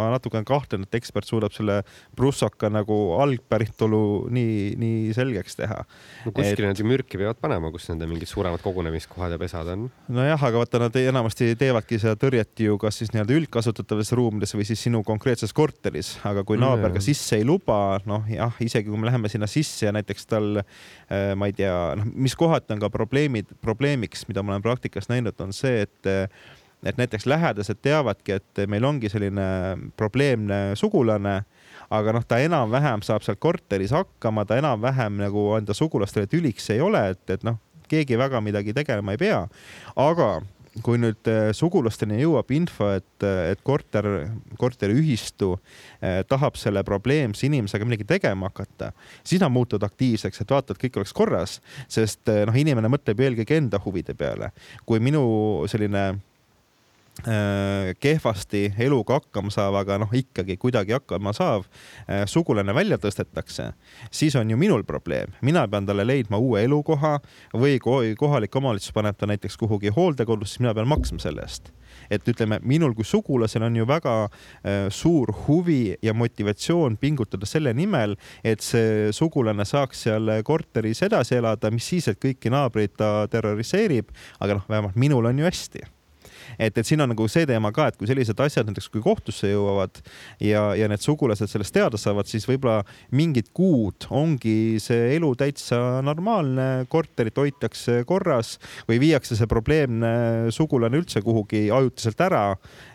[0.00, 1.82] ma natukene kahtlen, et ekspert suudab selle
[2.16, 4.02] prussaka nagu algpäritolu
[4.32, 5.78] nii, nii selgeks teha.
[6.24, 6.72] no kuskile et...
[6.72, 9.86] nad ju mürki peavad panema, kus nende mingid suuremad kogunemiskohad ja pesad on.
[10.12, 14.68] nojah, aga vaata, nad enamasti teevadki seda tõrjet ju kas siis nii-öelda üldkasutatavates ruumides või
[14.68, 19.00] siis sinu konkreetses korteris, aga kui naaber ka sisse ei luba, noh jah, isegi kui
[19.00, 22.84] me läheme sinna sisse ja näiteks tal äh, ma ei tea, noh, mis kohati on
[22.84, 26.14] ka probleemid, probleemiks, mida ma olen praktikas näinud, on see, et
[26.86, 29.46] et näiteks lähedased teavadki, et meil ongi selline
[29.96, 31.40] probleemne sugulane
[31.90, 36.82] aga noh, ta enam-vähem saab seal korteris hakkama, ta enam-vähem nagu enda sugulastele tüliks ei
[36.84, 37.60] ole, et, et noh,
[37.90, 39.46] keegi väga midagi tegema ei pea.
[39.96, 40.30] aga
[40.84, 44.06] kui nüüd äh, sugulasteni jõuab info, et, et korter,
[44.60, 48.90] korteriühistu eh, tahab selle probleemse inimesega midagi tegema hakata,
[49.24, 51.58] siis nad muutuvad aktiivseks, et vaata, et kõik oleks korras,
[51.88, 54.52] sest noh, inimene mõtleb eelkõige enda huvide peale.
[54.84, 55.24] kui minu
[55.70, 56.10] selline
[58.00, 63.70] kehvasti eluga hakkama saav, aga noh, ikkagi kuidagi hakkama saav äh, sugulane välja tõstetakse,
[64.10, 67.16] siis on ju minul probleem, mina pean talle leidma uue elukoha
[67.56, 71.72] või kohalik omavalitsus paneb ta näiteks kuhugi hooldekodusse, siis mina pean maksma selle eest.
[72.12, 77.72] Et ütleme, minul kui sugulasel on ju väga äh, suur huvi ja motivatsioon pingutada selle
[77.74, 78.14] nimel,
[78.44, 84.12] et see sugulane saaks seal korteris edasi elada, mis siis, et kõiki naabreid ta terroriseerib,
[84.38, 85.95] aga noh, vähemalt minul on ju hästi
[86.58, 89.50] et, et siin on nagu see teema ka, et kui sellised asjad näiteks kui kohtusse
[89.50, 90.00] jõuavad
[90.42, 92.82] ja, ja need sugulased sellest teada saavad, siis võib-olla
[93.16, 98.56] mingid kuud ongi see elu täitsa normaalne, korterit hoitakse korras
[98.88, 100.12] või viiakse see probleemne
[100.54, 102.44] sugulane üldse kuhugi ajutiselt ära,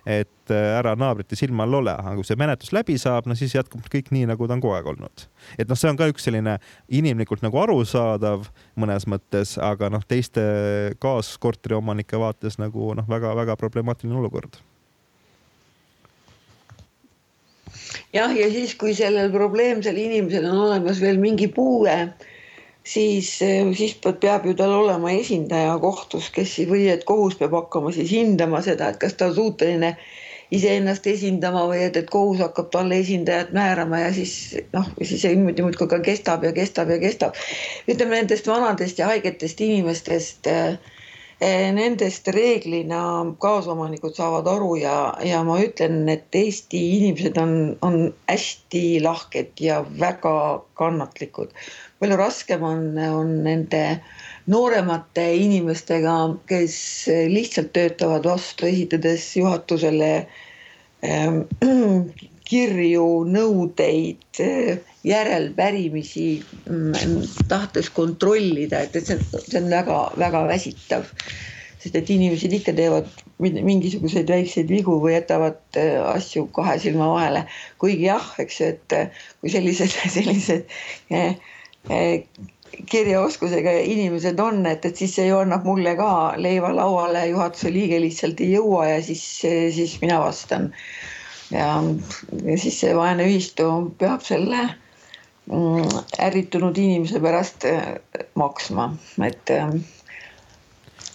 [0.06, 3.54] et Äh, ära naabrite silma all ole, aga kui see menetlus läbi saab, no siis
[3.56, 5.26] jätkub kõik nii, nagu ta on kogu aeg olnud.
[5.58, 6.58] et noh, see on ka üks selline
[6.90, 8.50] inimlikult nagu arusaadav
[8.80, 10.44] mõnes mõttes, aga noh, teiste
[11.04, 14.60] kaaskorteri omanike vaates nagu noh, väga-väga problemaatiline olukord
[18.16, 21.96] jah, ja siis, kui sellel probleemsel inimesel on olemas veel mingi puue,
[22.84, 23.38] siis,
[23.78, 28.62] siis peab ju tal olema esindaja kohtus, kes või et kohus peab hakkama siis hindama
[28.66, 29.96] seda, et kas ta on suuteline
[30.52, 34.34] iseennast esindama või et, et kohus hakkab talle esindajat määrama ja siis
[34.74, 37.38] noh, siis see niimoodi muudkui ka kestab ja kestab ja kestab.
[37.88, 40.76] ütleme nendest vanadest ja haigetest inimestest äh,
[41.42, 43.02] nendest reeglina
[43.42, 49.82] kaasomanikud saavad aru ja, ja ma ütlen, et Eesti inimesed on, on hästi lahked ja
[50.00, 50.36] väga
[50.78, 51.50] kannatlikud.
[52.00, 54.02] palju raskem on, on nende
[54.48, 56.16] nooremate inimestega,
[56.50, 56.78] kes
[57.30, 60.32] lihtsalt töötavad vastu, esitades juhatusele ähm,
[62.52, 64.42] kirju, nõudeid,
[65.08, 66.28] järelpärimisi,
[66.68, 71.08] mm, tahtes kontrollida, et, et see see on väga-väga väsitav.
[71.82, 73.08] sest et inimesed ikka teevad
[73.42, 77.46] mingisuguseid väikseid vigu või jätavad äh, asju kahe silma vahele.
[77.82, 80.70] kuigi jah, eks et äh, kui sellised, sellised
[81.10, 81.40] eh,
[81.90, 82.28] eh,
[82.92, 88.00] kirjaoskusega inimesed on, et, et siis see ju annab mulle ka leiva lauale, juhatuse liige
[88.04, 89.24] lihtsalt ei jõua ja siis,
[89.76, 90.72] siis mina vastan
[91.52, 91.72] ja,
[92.58, 93.68] siis see vaene ühistu
[94.00, 94.62] peab selle
[95.52, 95.98] mm,
[96.28, 97.96] ärritunud inimese pärast äh,
[98.40, 98.92] maksma,
[99.28, 99.74] et äh,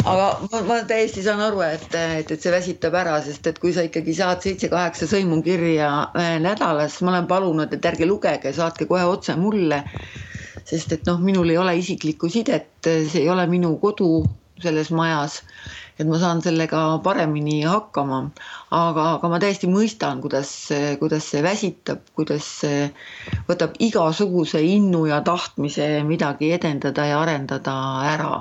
[0.04, 3.72] aga ma, ma täiesti saan aru, et, et, et see väsitab ära, sest et kui
[3.76, 9.04] sa ikkagi saad seitse-kaheksa sõimukirja äh, nädalas, ma olen palunud, et ärge lugege, saatke kohe
[9.08, 9.82] otse mulle.
[10.66, 14.24] Sest et noh, minul ei ole isiklikku sidet, see ei ole minu kodu
[14.62, 15.42] selles majas
[15.98, 18.18] et ma saan sellega paremini hakkama.
[18.76, 20.50] aga, aga ma täiesti mõistan, kuidas,
[21.00, 22.90] kuidas see väsitab, kuidas see
[23.48, 27.76] võtab igasuguse innu ja tahtmise midagi edendada ja arendada
[28.12, 28.34] ära.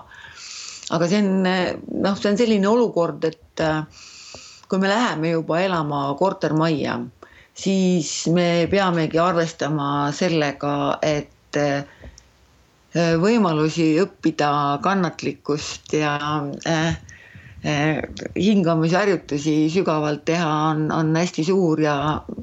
[0.91, 3.65] aga see on noh, see on selline olukord, et
[4.67, 6.99] kui me läheme juba elama kortermajja,
[7.55, 11.61] siis me peamegi arvestama sellega, et
[13.19, 14.49] võimalusi õppida
[14.83, 16.15] kannatlikkust ja
[16.69, 16.95] äh,
[17.65, 17.97] Eh,
[18.37, 21.95] hingamisharjutusi sügavalt teha on, on hästi suur ja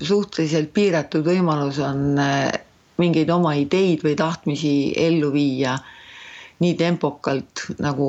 [0.02, 2.48] suhteliselt piiratud võimalus on eh,
[2.98, 5.76] mingeid oma ideid või tahtmisi ellu viia
[6.64, 8.08] nii tempokalt, nagu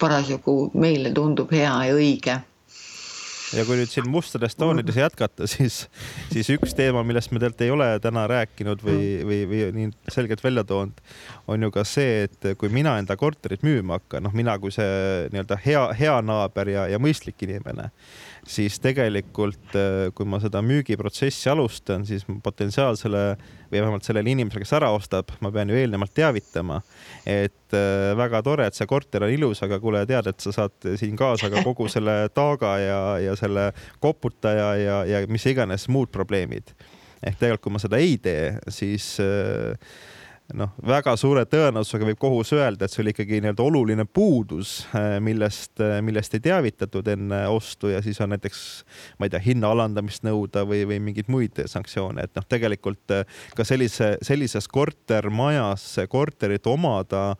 [0.00, 2.38] parasjagu meile tundub hea ja õige
[3.54, 5.84] ja kui nüüd siin mustades toonides jätkata, siis,
[6.32, 10.42] siis üks teema, millest me tegelikult ei ole täna rääkinud või, või, või nii selgelt
[10.44, 11.00] välja toonud,
[11.50, 15.28] on ju ka see, et kui mina enda korterit müüma hakkan, noh, mina kui see
[15.32, 17.90] nii-öelda hea, hea naaber ja, ja mõistlik inimene
[18.48, 23.22] siis tegelikult, äh, kui ma seda müügiprotsessi alustan, siis potentsiaalsele
[23.70, 26.80] või vähemalt sellele inimesele, kes ära ostab, ma pean ju eelnevalt teavitama,
[27.26, 30.90] et äh, väga tore, et see korter on ilus, aga kuule, tead, et sa saad
[31.00, 33.70] siin kaasa ka kogu selle taaga ja, ja selle
[34.04, 36.74] koputaja ja, ja mis iganes muud probleemid.
[37.24, 39.78] ehk tegelikult, kui ma seda ei tee, siis äh,
[40.52, 45.16] noh, väga suure tõenäosusega võib kohus öelda, et see oli ikkagi nii-öelda oluline puudus, äh,
[45.24, 48.58] millest, äh, millest ei teavitatud enne ostu ja siis on näiteks,
[49.18, 53.24] ma ei tea, hinna alandamist nõuda või, või mingeid muid sanktsioone, et noh, tegelikult äh,
[53.56, 57.36] ka sellise, sellises kortermajas korterit omada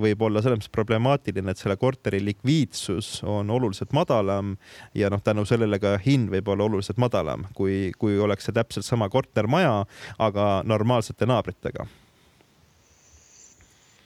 [0.00, 4.54] võib olla selles mõttes problemaatiline, et selle korteri likviidsus on oluliselt madalam
[4.96, 8.86] ja noh, tänu sellele ka hind võib olla oluliselt madalam, kui, kui oleks see täpselt
[8.86, 9.84] sama kortermaja,
[10.20, 11.88] aga normaalsete naabritega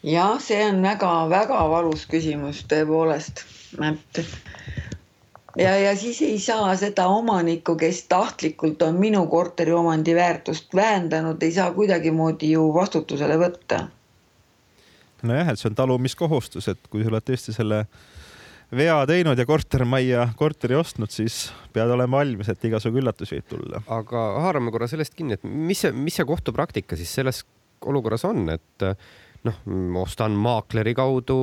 [0.05, 3.45] jah, see on väga-väga valus küsimus tõepoolest,
[3.81, 4.25] et
[5.59, 11.53] ja, ja siis ei saa seda omanikku, kes tahtlikult on minu korteriomandi väärtust vähendanud, ei
[11.53, 13.87] saa kuidagimoodi ju vastutusele võtta.
[15.23, 17.85] nojah, et see on talumiskohustus, et kui sa oled tõesti selle
[18.75, 23.85] vea teinud ja kortermajja, korteri ostnud, siis pead olema valmis, et igasugu üllatusi võib tulla.
[23.89, 27.45] aga haarame korra sellest kinni, et mis see, mis see kohtupraktika siis selles
[27.85, 28.89] olukorras on, et
[29.45, 29.59] noh,
[30.01, 31.37] ostan maakleri kaudu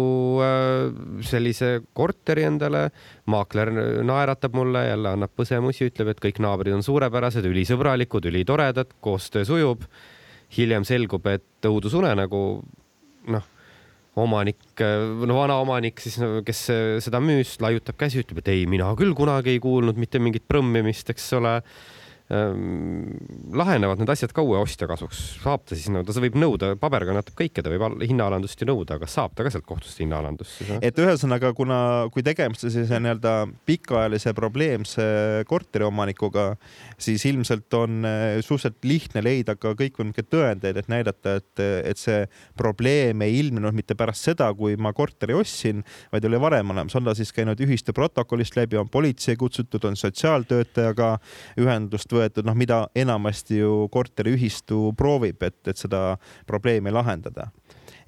[0.44, 0.90] äh,
[1.26, 2.88] sellise korteri endale,
[3.32, 3.72] maakler
[4.08, 9.88] naeratab mulle, jälle annab põsemusi, ütleb, et kõik naabrid on suurepärased, ülisõbralikud, ülitoredad, koostöö sujub.
[10.52, 12.40] hiljem selgub, et õudusunenägu
[13.32, 13.46] noh,
[14.20, 16.66] omanik, no vana omanik siis, kes
[17.06, 21.14] seda müüs, laiutab käsi, ütleb, et ei, mina küll kunagi ei kuulnud mitte mingit prõmmimist,
[21.14, 21.62] eks ole
[22.32, 27.04] lahenevad need asjad ka uue ostja kasuks, saab ta siis nõuda, ta võib nõuda, paber
[27.10, 30.72] kannatab kõike, ta võib hinnaalandust ju nõuda, aga saab ta ka sealt kohtust hinnaalandust siis?
[30.80, 31.80] et ühesõnaga, kuna,
[32.14, 33.34] kui tegemist on sellise nii-öelda
[33.68, 35.08] pikaajalise probleemse
[35.50, 36.46] korteriomanikuga,
[37.02, 42.24] siis ilmselt on eh, suhteliselt lihtne leida ka kõikvõimalikke tõendeid, et näidata, et, et see
[42.60, 47.10] probleem ei ilmnenud mitte pärast seda, kui ma korteri ostsin, vaid oli varem olemas, on
[47.10, 51.18] ta siis käinud ühiste protokollist läbi, on politsei kutsutud, on sotsiaaltöötajaga
[51.60, 56.16] ühendust võetud võetud, noh, mida enamasti ju korteriühistu proovib, et, et seda
[56.50, 57.52] probleemi lahendada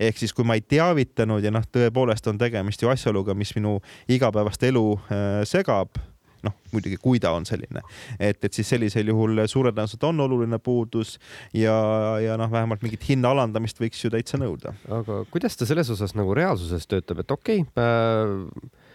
[0.01, 3.77] ehk siis, kui ma ei teavitanud ja noh, tõepoolest on tegemist ju asjaoluga, mis minu
[4.11, 5.99] igapäevast elu äh, segab,
[6.43, 7.83] noh, muidugi, kui ta on selline,
[8.17, 11.15] et, et siis sellisel juhul suure tõenäosusega on oluline puudus
[11.55, 11.75] ja,
[12.23, 14.75] ja noh, vähemalt mingit hinna alandamist võiks ju täitsa nõuda.
[14.99, 18.89] aga kuidas ta selles osas nagu reaalsuses töötab, et okei okay, äh,,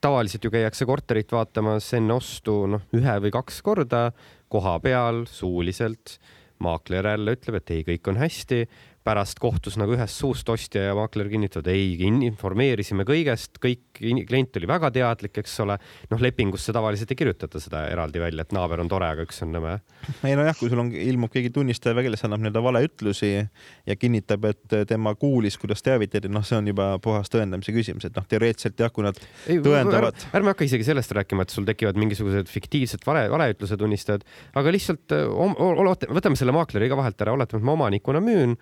[0.00, 4.08] tavaliselt ju käiakse korterit vaatamas enne ostu noh, ühe või kaks korda
[4.48, 6.18] koha peal suuliselt.
[6.58, 8.62] maakler jälle ütleb, et ei, kõik on hästi
[9.06, 11.94] pärast kohtus nagu ühest suust ostja ja maakler kinnitavad, ei,
[12.26, 15.78] informeerisime kõigest, kõik, klient oli väga teadlik, eks ole.
[16.10, 19.52] noh, lepingusse tavaliselt ei kirjutata seda eraldi välja, et naaber on tore, aga üks on
[19.54, 19.76] nõme.
[20.26, 24.48] ei nojah, kui sul on, ilmub keegi tunnistaja välja, kes annab nii-öelda valeütlusi ja kinnitab,
[24.50, 28.82] et tema kuulis, kuidas teavitati, noh, see on juba puhas tõendamise küsimus, et noh, teoreetiliselt
[28.82, 30.26] jah, kui nad ei, tõendavad.
[30.36, 34.26] ärme hakka isegi sellest rääkima, et sul tekivad mingisugused fiktiivsed vale, valeütluse tunnistajad,
[34.58, 38.58] aga lihtsalt võtame selle maakleri ka vahelt ära, oletame, et ma omanikuna müün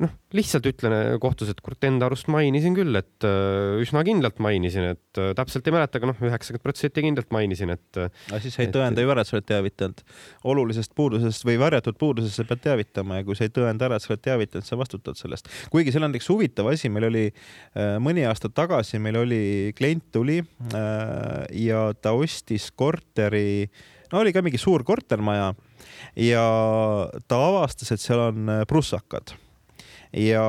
[0.00, 4.86] noh, lihtsalt ütlen kohtus, et kurat, enda arust mainisin küll, et äh, üsna kindlalt mainisin,
[4.94, 8.00] et äh, täpselt ei mäleta, aga noh, üheksakümmend protsenti kindlalt mainisin, et.
[8.00, 10.04] Äh, aga siis sa ei tõenda ju ära, et sa oled teavitanud.
[10.50, 14.06] olulisest puudusest või varjatud puudusest sa pead teavitama ja kui sa ei tõenda ära, et
[14.06, 15.50] sa oled teavitanud, sa vastutad sellest.
[15.72, 17.26] kuigi seal on üks huvitav asi, meil oli
[18.02, 19.42] mõni aasta tagasi, meil oli
[19.76, 20.38] klient tuli
[21.60, 23.68] ja ta ostis korteri,
[24.12, 25.52] no oli ka mingi suur kortermaja
[26.16, 26.48] ja
[27.28, 29.34] ta avastas, et seal on prussakad
[30.16, 30.42] ja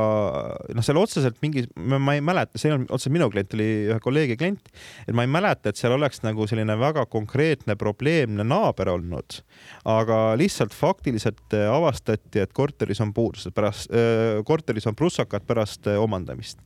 [0.74, 4.00] noh, seal otseselt mingi, ma ei mäleta, see ei olnud otseselt minu klient, oli ühe
[4.02, 4.72] kolleegi klient,
[5.06, 9.42] et ma ei mäleta, et seal oleks nagu selline väga konkreetne probleemne naaber olnud,
[9.90, 15.90] aga lihtsalt faktiliselt äh, avastati, et korteris on puudused pärast, äh, korteris on prussakad pärast
[15.92, 16.62] äh, omandamist.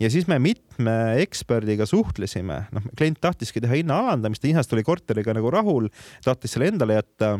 [0.00, 5.36] Ja siis me mitme eksperdiga suhtlesime, noh, klient tahtiski teha hinna alandamist, iseenesest oli korteriga
[5.36, 5.90] nagu rahul,
[6.24, 7.38] tahtis selle endale jätta.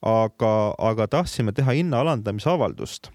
[0.00, 3.10] aga, aga tahtsime teha hinna alandamise avaldust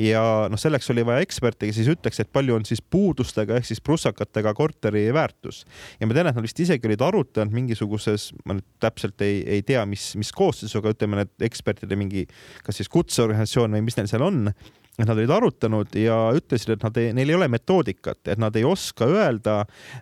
[0.00, 3.68] ja noh, selleks oli vaja eksperti, kes siis ütleks, et palju on siis puudustega ehk
[3.68, 5.64] siis prussakatega korteri väärtus.
[6.00, 9.66] ja ma tean, et nad vist isegi olid arutanud mingisuguses, ma nüüd täpselt ei, ei
[9.66, 12.26] tea, mis, mis koosseisuga, ütleme need ekspertide mingi,
[12.64, 14.48] kas siis kutseorganisatsioon või mis neil seal on
[14.94, 18.54] et nad olid arutanud ja ütlesid, et nad ei, neil ei ole metoodikat, et nad
[18.54, 19.56] ei oska öelda,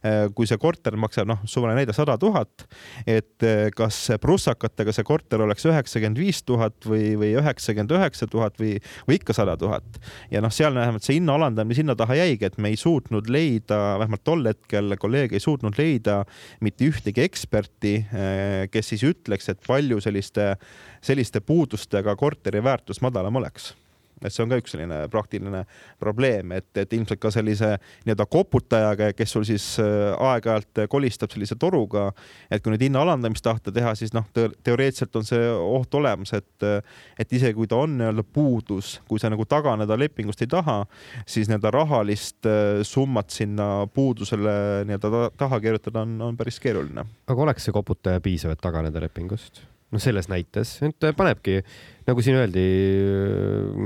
[0.04, 2.66] eh, kui see korter maksab, noh, suvaline näide sada tuhat,
[3.08, 8.60] et eh, kas prussakatega see korter oleks üheksakümmend viis tuhat või, või üheksakümmend üheksa tuhat
[8.60, 8.74] või,
[9.08, 10.00] või ikka sada tuhat.
[10.30, 13.80] ja noh, seal vähemalt see hinna alandamine sinna taha jäigi, et me ei suutnud leida,
[14.02, 16.20] vähemalt tol hetkel kolleeg ei suutnud leida
[16.60, 20.52] mitte ühtegi eksperti, eh, kes siis ütleks, et palju selliste,
[21.00, 23.72] selliste puudustega korteri väärtus madalam oleks
[24.24, 25.64] et see on ka üks selline praktiline
[26.00, 27.74] probleem, et, et ilmselt ka sellise
[28.06, 32.10] nii-öelda koputajaga, kes sul siis äh, aeg-ajalt kolistab sellise toruga,
[32.50, 36.68] et kui nüüd hinna alandamist tahta teha, siis noh, teoreetiliselt on see oht olemas, et,
[37.20, 40.82] et isegi kui ta on nii-öelda puudus, kui sa nagu taganeda lepingust ei taha,
[41.26, 44.54] siis nii-öelda rahalist äh, summat sinna puudusele
[44.88, 47.06] nii-öelda taha kirjutada on, on päris keeruline.
[47.26, 49.64] aga oleks see koputaja piisav, et taganeda lepingust?
[49.92, 51.60] Noh, selles näites, et panebki,
[52.08, 52.64] nagu siin öeldi,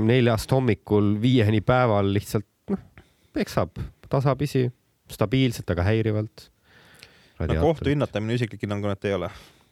[0.07, 2.81] neljast hommikul viieni päeval lihtsalt noh,
[3.35, 3.77] peksab
[4.11, 4.67] tasapisi,
[5.11, 6.47] stabiilselt, aga häirivalt.
[7.43, 9.31] no kohtu hinnatamine isiklik hinnang on, et ei ole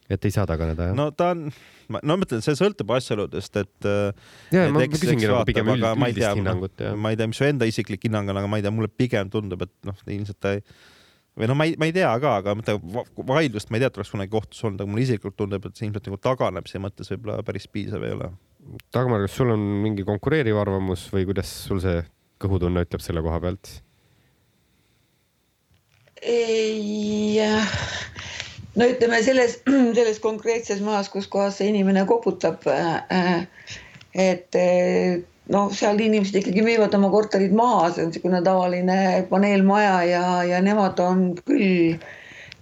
[0.09, 0.97] et ei saa taganeda, jah?
[0.97, 1.47] no ta on,
[1.89, 3.87] no ma mõtlen, see sõltub asjaoludest, et.
[4.53, 8.05] ja, ma küsingi nagu pigem üld, üldist hinnangut, ma ei tea, mis su enda isiklik
[8.05, 10.61] hinnang on, aga ma ei tea, mulle pigem tundub, et noh, ilmselt ta ei
[11.35, 12.77] või noh, ma ei, ma ei tea ka, aga mõtle
[13.27, 15.89] vaidlust ma ei tea, et oleks kunagi kohtus olnud, aga mulle isiklikult tundub, et see
[15.89, 18.29] ilmselt nagu taganemise mõttes võib-olla päris piisav ei ole.
[18.95, 21.99] Dagmar, kas sul on mingi konkureeriv arvamus või kuidas sul see
[22.41, 23.75] kõhutunne ütleb selle koha pealt?
[26.25, 27.37] ei,
[28.75, 29.59] no ütleme selles,
[29.97, 33.45] selles konkreetses majas, kus kohas see inimene koputab, äh,
[34.15, 34.57] et
[35.53, 40.61] noh, seal inimesed ikkagi müüvad oma korterid maha, see on niisugune tavaline paneelmaja ja, ja
[40.65, 41.97] nemad on küll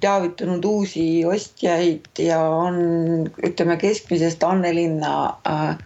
[0.03, 2.77] teavitanud uusi ostjaid ja on,
[3.39, 5.13] ütleme keskmisest Annelinna
[5.47, 5.77] äh,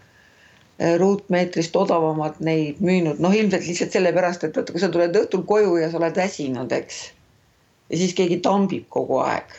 [0.97, 5.77] ruutmeetrist odavamalt neid müünud, noh ilmselt lihtsalt sellepärast, et vaata, kui sa tuled õhtul koju
[5.81, 6.99] ja sa oled väsinud, eks.
[7.91, 9.57] ja siis keegi tambib kogu aeg.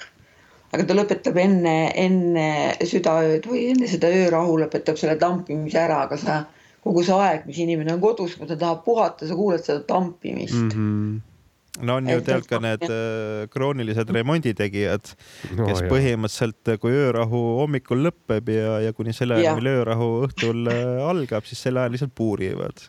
[0.75, 2.49] aga ta lõpetab enne, enne
[2.87, 6.43] südaööd või enne seda öörahu lõpetab selle tampimise ära, aga sa
[6.89, 10.57] kogu see aeg, mis inimene on kodus, kui ta tahab puhata, sa kuuled seda tampimist.
[10.57, 10.77] Mm.
[10.77, 11.19] -hmm
[11.83, 15.13] no on ju tegelikult ka need äh, kroonilised remonditegijad,
[15.51, 20.73] kes no, põhimõtteliselt, kui öörahu hommikul lõpeb ja, ja kuni selle ajani, mil öörahu õhtul
[20.73, 22.89] äh, algab, siis sel ajal lihtsalt puurivad.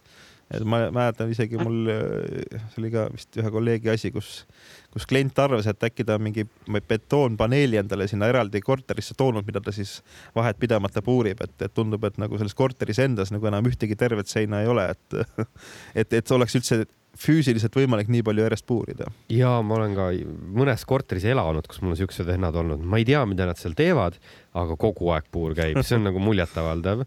[0.49, 4.47] et ma mäletan isegi mul, äh, see oli ka vist ühe kolleegi asi, kus
[4.93, 6.45] kus klient arvas, et äkki ta on mingi
[6.89, 9.99] betoonpaneeli endale sinna eraldi korterisse toonud, mida ta siis
[10.35, 14.31] vahet pidamata puurib, et, et tundub, et nagu selles korteris endas nagu enam ühtegi tervet
[14.31, 15.45] seina ei ole, et,
[16.03, 16.83] et, et oleks üldse
[17.19, 19.09] füüsiliselt võimalik nii palju järjest puurida.
[19.33, 20.11] ja ma olen ka
[20.59, 23.75] mõnes korteris elanud, kus mul on siuksed vennad olnud, ma ei tea, mida nad seal
[23.77, 24.19] teevad,
[24.59, 27.05] aga kogu aeg puur käib, see on nagu muljetavaldav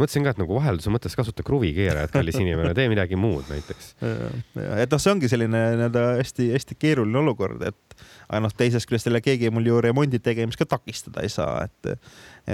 [0.00, 3.92] mõtlesin ka, et nagu vahelduse mõttes kasuta kruvikeerajat, kallis inimene, tee midagi muud näiteks.
[4.82, 7.91] et noh, see ongi selline nii-öelda hästi-hästi keeruline olukord, et
[8.28, 11.94] aga noh, teisest küljest jälle keegi mul ju remondi tegemist ka takistada ei saa, et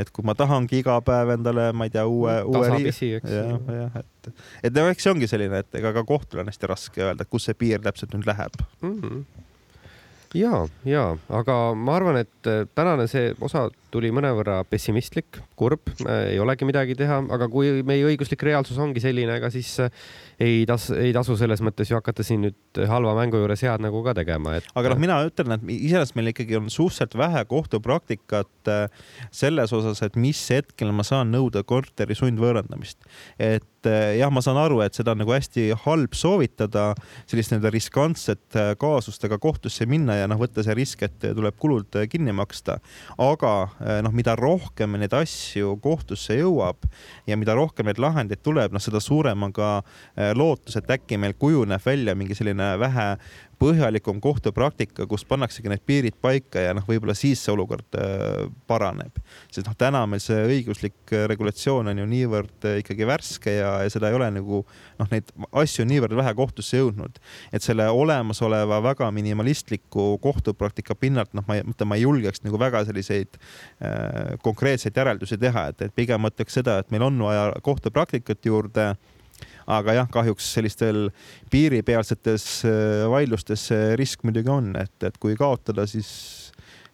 [0.02, 2.70] et kui ma tahangi iga päev endale, ma ei tea, uue, uue.
[2.90, 3.02] eks.
[3.02, 4.32] jah, jah, et,
[4.68, 7.48] et no eks see ongi selline, et ega ka kohtul on hästi raske öelda, kus
[7.48, 8.96] see piir täpselt nüüd läheb mm.
[9.02, 9.44] -hmm
[10.34, 16.34] ja, ja, aga ma arvan, et äh, tänane see osa tuli mõnevõrra pessimistlik, kurb, äh,
[16.34, 20.02] ei olegi midagi teha, aga kui meie õiguslik reaalsus ongi selline, ega siis äh,
[20.40, 24.02] ei tas-, ei tasu selles mõttes ju hakata siin nüüd halva mängu juures head nägu
[24.06, 24.68] ka tegema, et.
[24.78, 30.02] aga noh, mina ütlen, et iseenesest meil ikkagi on suhteliselt vähe kohtupraktikat äh, selles osas,
[30.06, 33.00] et mis hetkel ma saan nõuda korteri sundvõõrandamist.
[33.38, 33.64] et
[34.18, 36.90] jah, ma saan aru, et seda on nagu hästi halb soovitada,
[37.30, 42.34] sellist nii-öelda riskantset kaasustega kohtusse minna ja noh, võtta see risk, et tuleb kulud kinni
[42.36, 42.78] maksta.
[43.22, 46.88] aga noh, mida rohkem neid asju kohtusse jõuab
[47.28, 49.68] ja mida rohkem neid lahendeid tuleb, noh, seda suurem on ka
[50.38, 53.08] lootus, et äkki meil kujuneb välja mingi selline vähe
[53.58, 59.18] põhjalikum kohtupraktika, kus pannaksegi need piirid paika ja noh, võib-olla siis see olukord äh, paraneb.
[59.50, 63.92] sest noh, täna meil see õiguslik regulatsioon on ju niivõrd äh, ikkagi värske ja, ja
[63.92, 64.62] seda ei ole nagu
[65.00, 65.32] noh, neid
[65.62, 67.18] asju niivõrd vähe kohtusse jõudnud,
[67.52, 72.84] et selle olemasoleva väga minimalistliku kohtupraktika pinnalt noh, ma mõtlen, ma ei julgeks nagu väga
[72.88, 77.50] selliseid äh, konkreetseid järeldusi teha, et, et pigem ma ütleks seda, et meil on vaja
[77.66, 78.92] kohtupraktikat juurde
[79.68, 81.08] aga jah, kahjuks sellistel
[81.52, 86.08] piiripealsetes äh, vaidlustes see risk muidugi on, et, et kui kaotada, siis,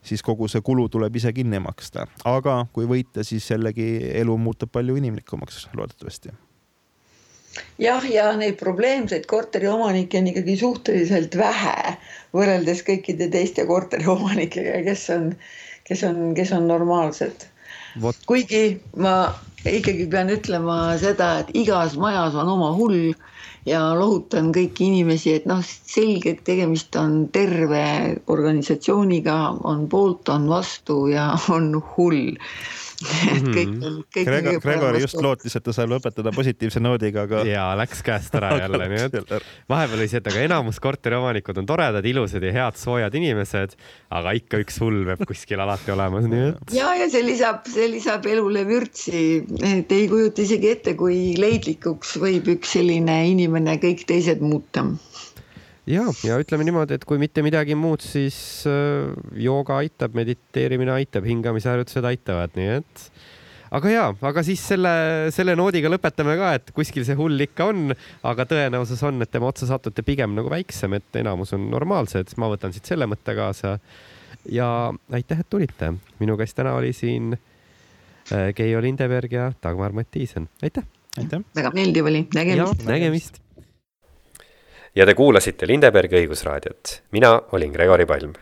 [0.02, 3.88] siis kogu see kulu tuleb ise kinni maksta, aga kui võita, siis jällegi
[4.22, 6.34] elu muutub palju inimlikumaks loodetavasti.
[7.78, 11.96] Jah, ja neid probleemseid korteriomanikke on ikkagi suhteliselt vähe
[12.34, 15.28] võrreldes kõikide teiste korteriomanikega, kes on,
[15.86, 17.46] kes on, kes on normaalsed.
[18.26, 19.14] kuigi ma
[19.64, 23.14] ikkagi pean ütlema seda, et igas majas on oma hull
[23.68, 27.84] ja lohutan kõiki inimesi, et noh, selge, et tegemist on terve
[28.34, 32.34] organisatsiooniga, on poolt, on vastu ja on hull
[33.02, 33.82] kõik mhm.
[33.88, 37.42] on kõik Gregor, Gregor just lootis, et ta saab lõpetada positiivse noodiga, aga.
[37.48, 39.34] ja läks käest ära jälle, nii et
[39.70, 43.76] vahepeal oli see, et aga enamus korteriomanikud on toredad, ilusad ja head, soojad inimesed,
[44.14, 46.76] aga ikka üks hull peab kuskil alati olemas, nii et.
[46.76, 49.24] ja, ja see lisab, see lisab elule vürtsi,
[49.64, 54.86] et ei kujuta isegi ette, kui leidlikuks võib üks selline inimene kõik teised muuta
[55.90, 58.36] ja, ja ütleme niimoodi, et kui mitte midagi muud, siis
[58.70, 63.06] äh, jooga aitab, mediteerimine aitab, hingamisharjutused aitavad, nii et
[63.74, 64.94] aga ja, aga siis selle,
[65.34, 67.94] selle noodiga lõpetame ka, et kuskil see hull ikka on,
[68.30, 72.50] aga tõenäosus on, et tema otsa satute pigem nagu väiksem, et enamus on normaalsed, ma
[72.52, 73.78] võtan siit selle mõtte kaasa.
[74.50, 74.68] ja
[75.12, 75.94] aitäh, et tulite.
[76.20, 80.84] minuga siis täna oli siin äh, Keijo Lindeberg ja Dagmar Mattiisen, aitäh.
[81.18, 81.40] aitäh.
[81.56, 82.86] väga meeldiv oli, nägemist.
[82.86, 83.43] nägemist
[84.94, 86.98] ja te kuulasite Lindebergi õigusraadiot.
[87.12, 88.34] mina olin Gregori Palm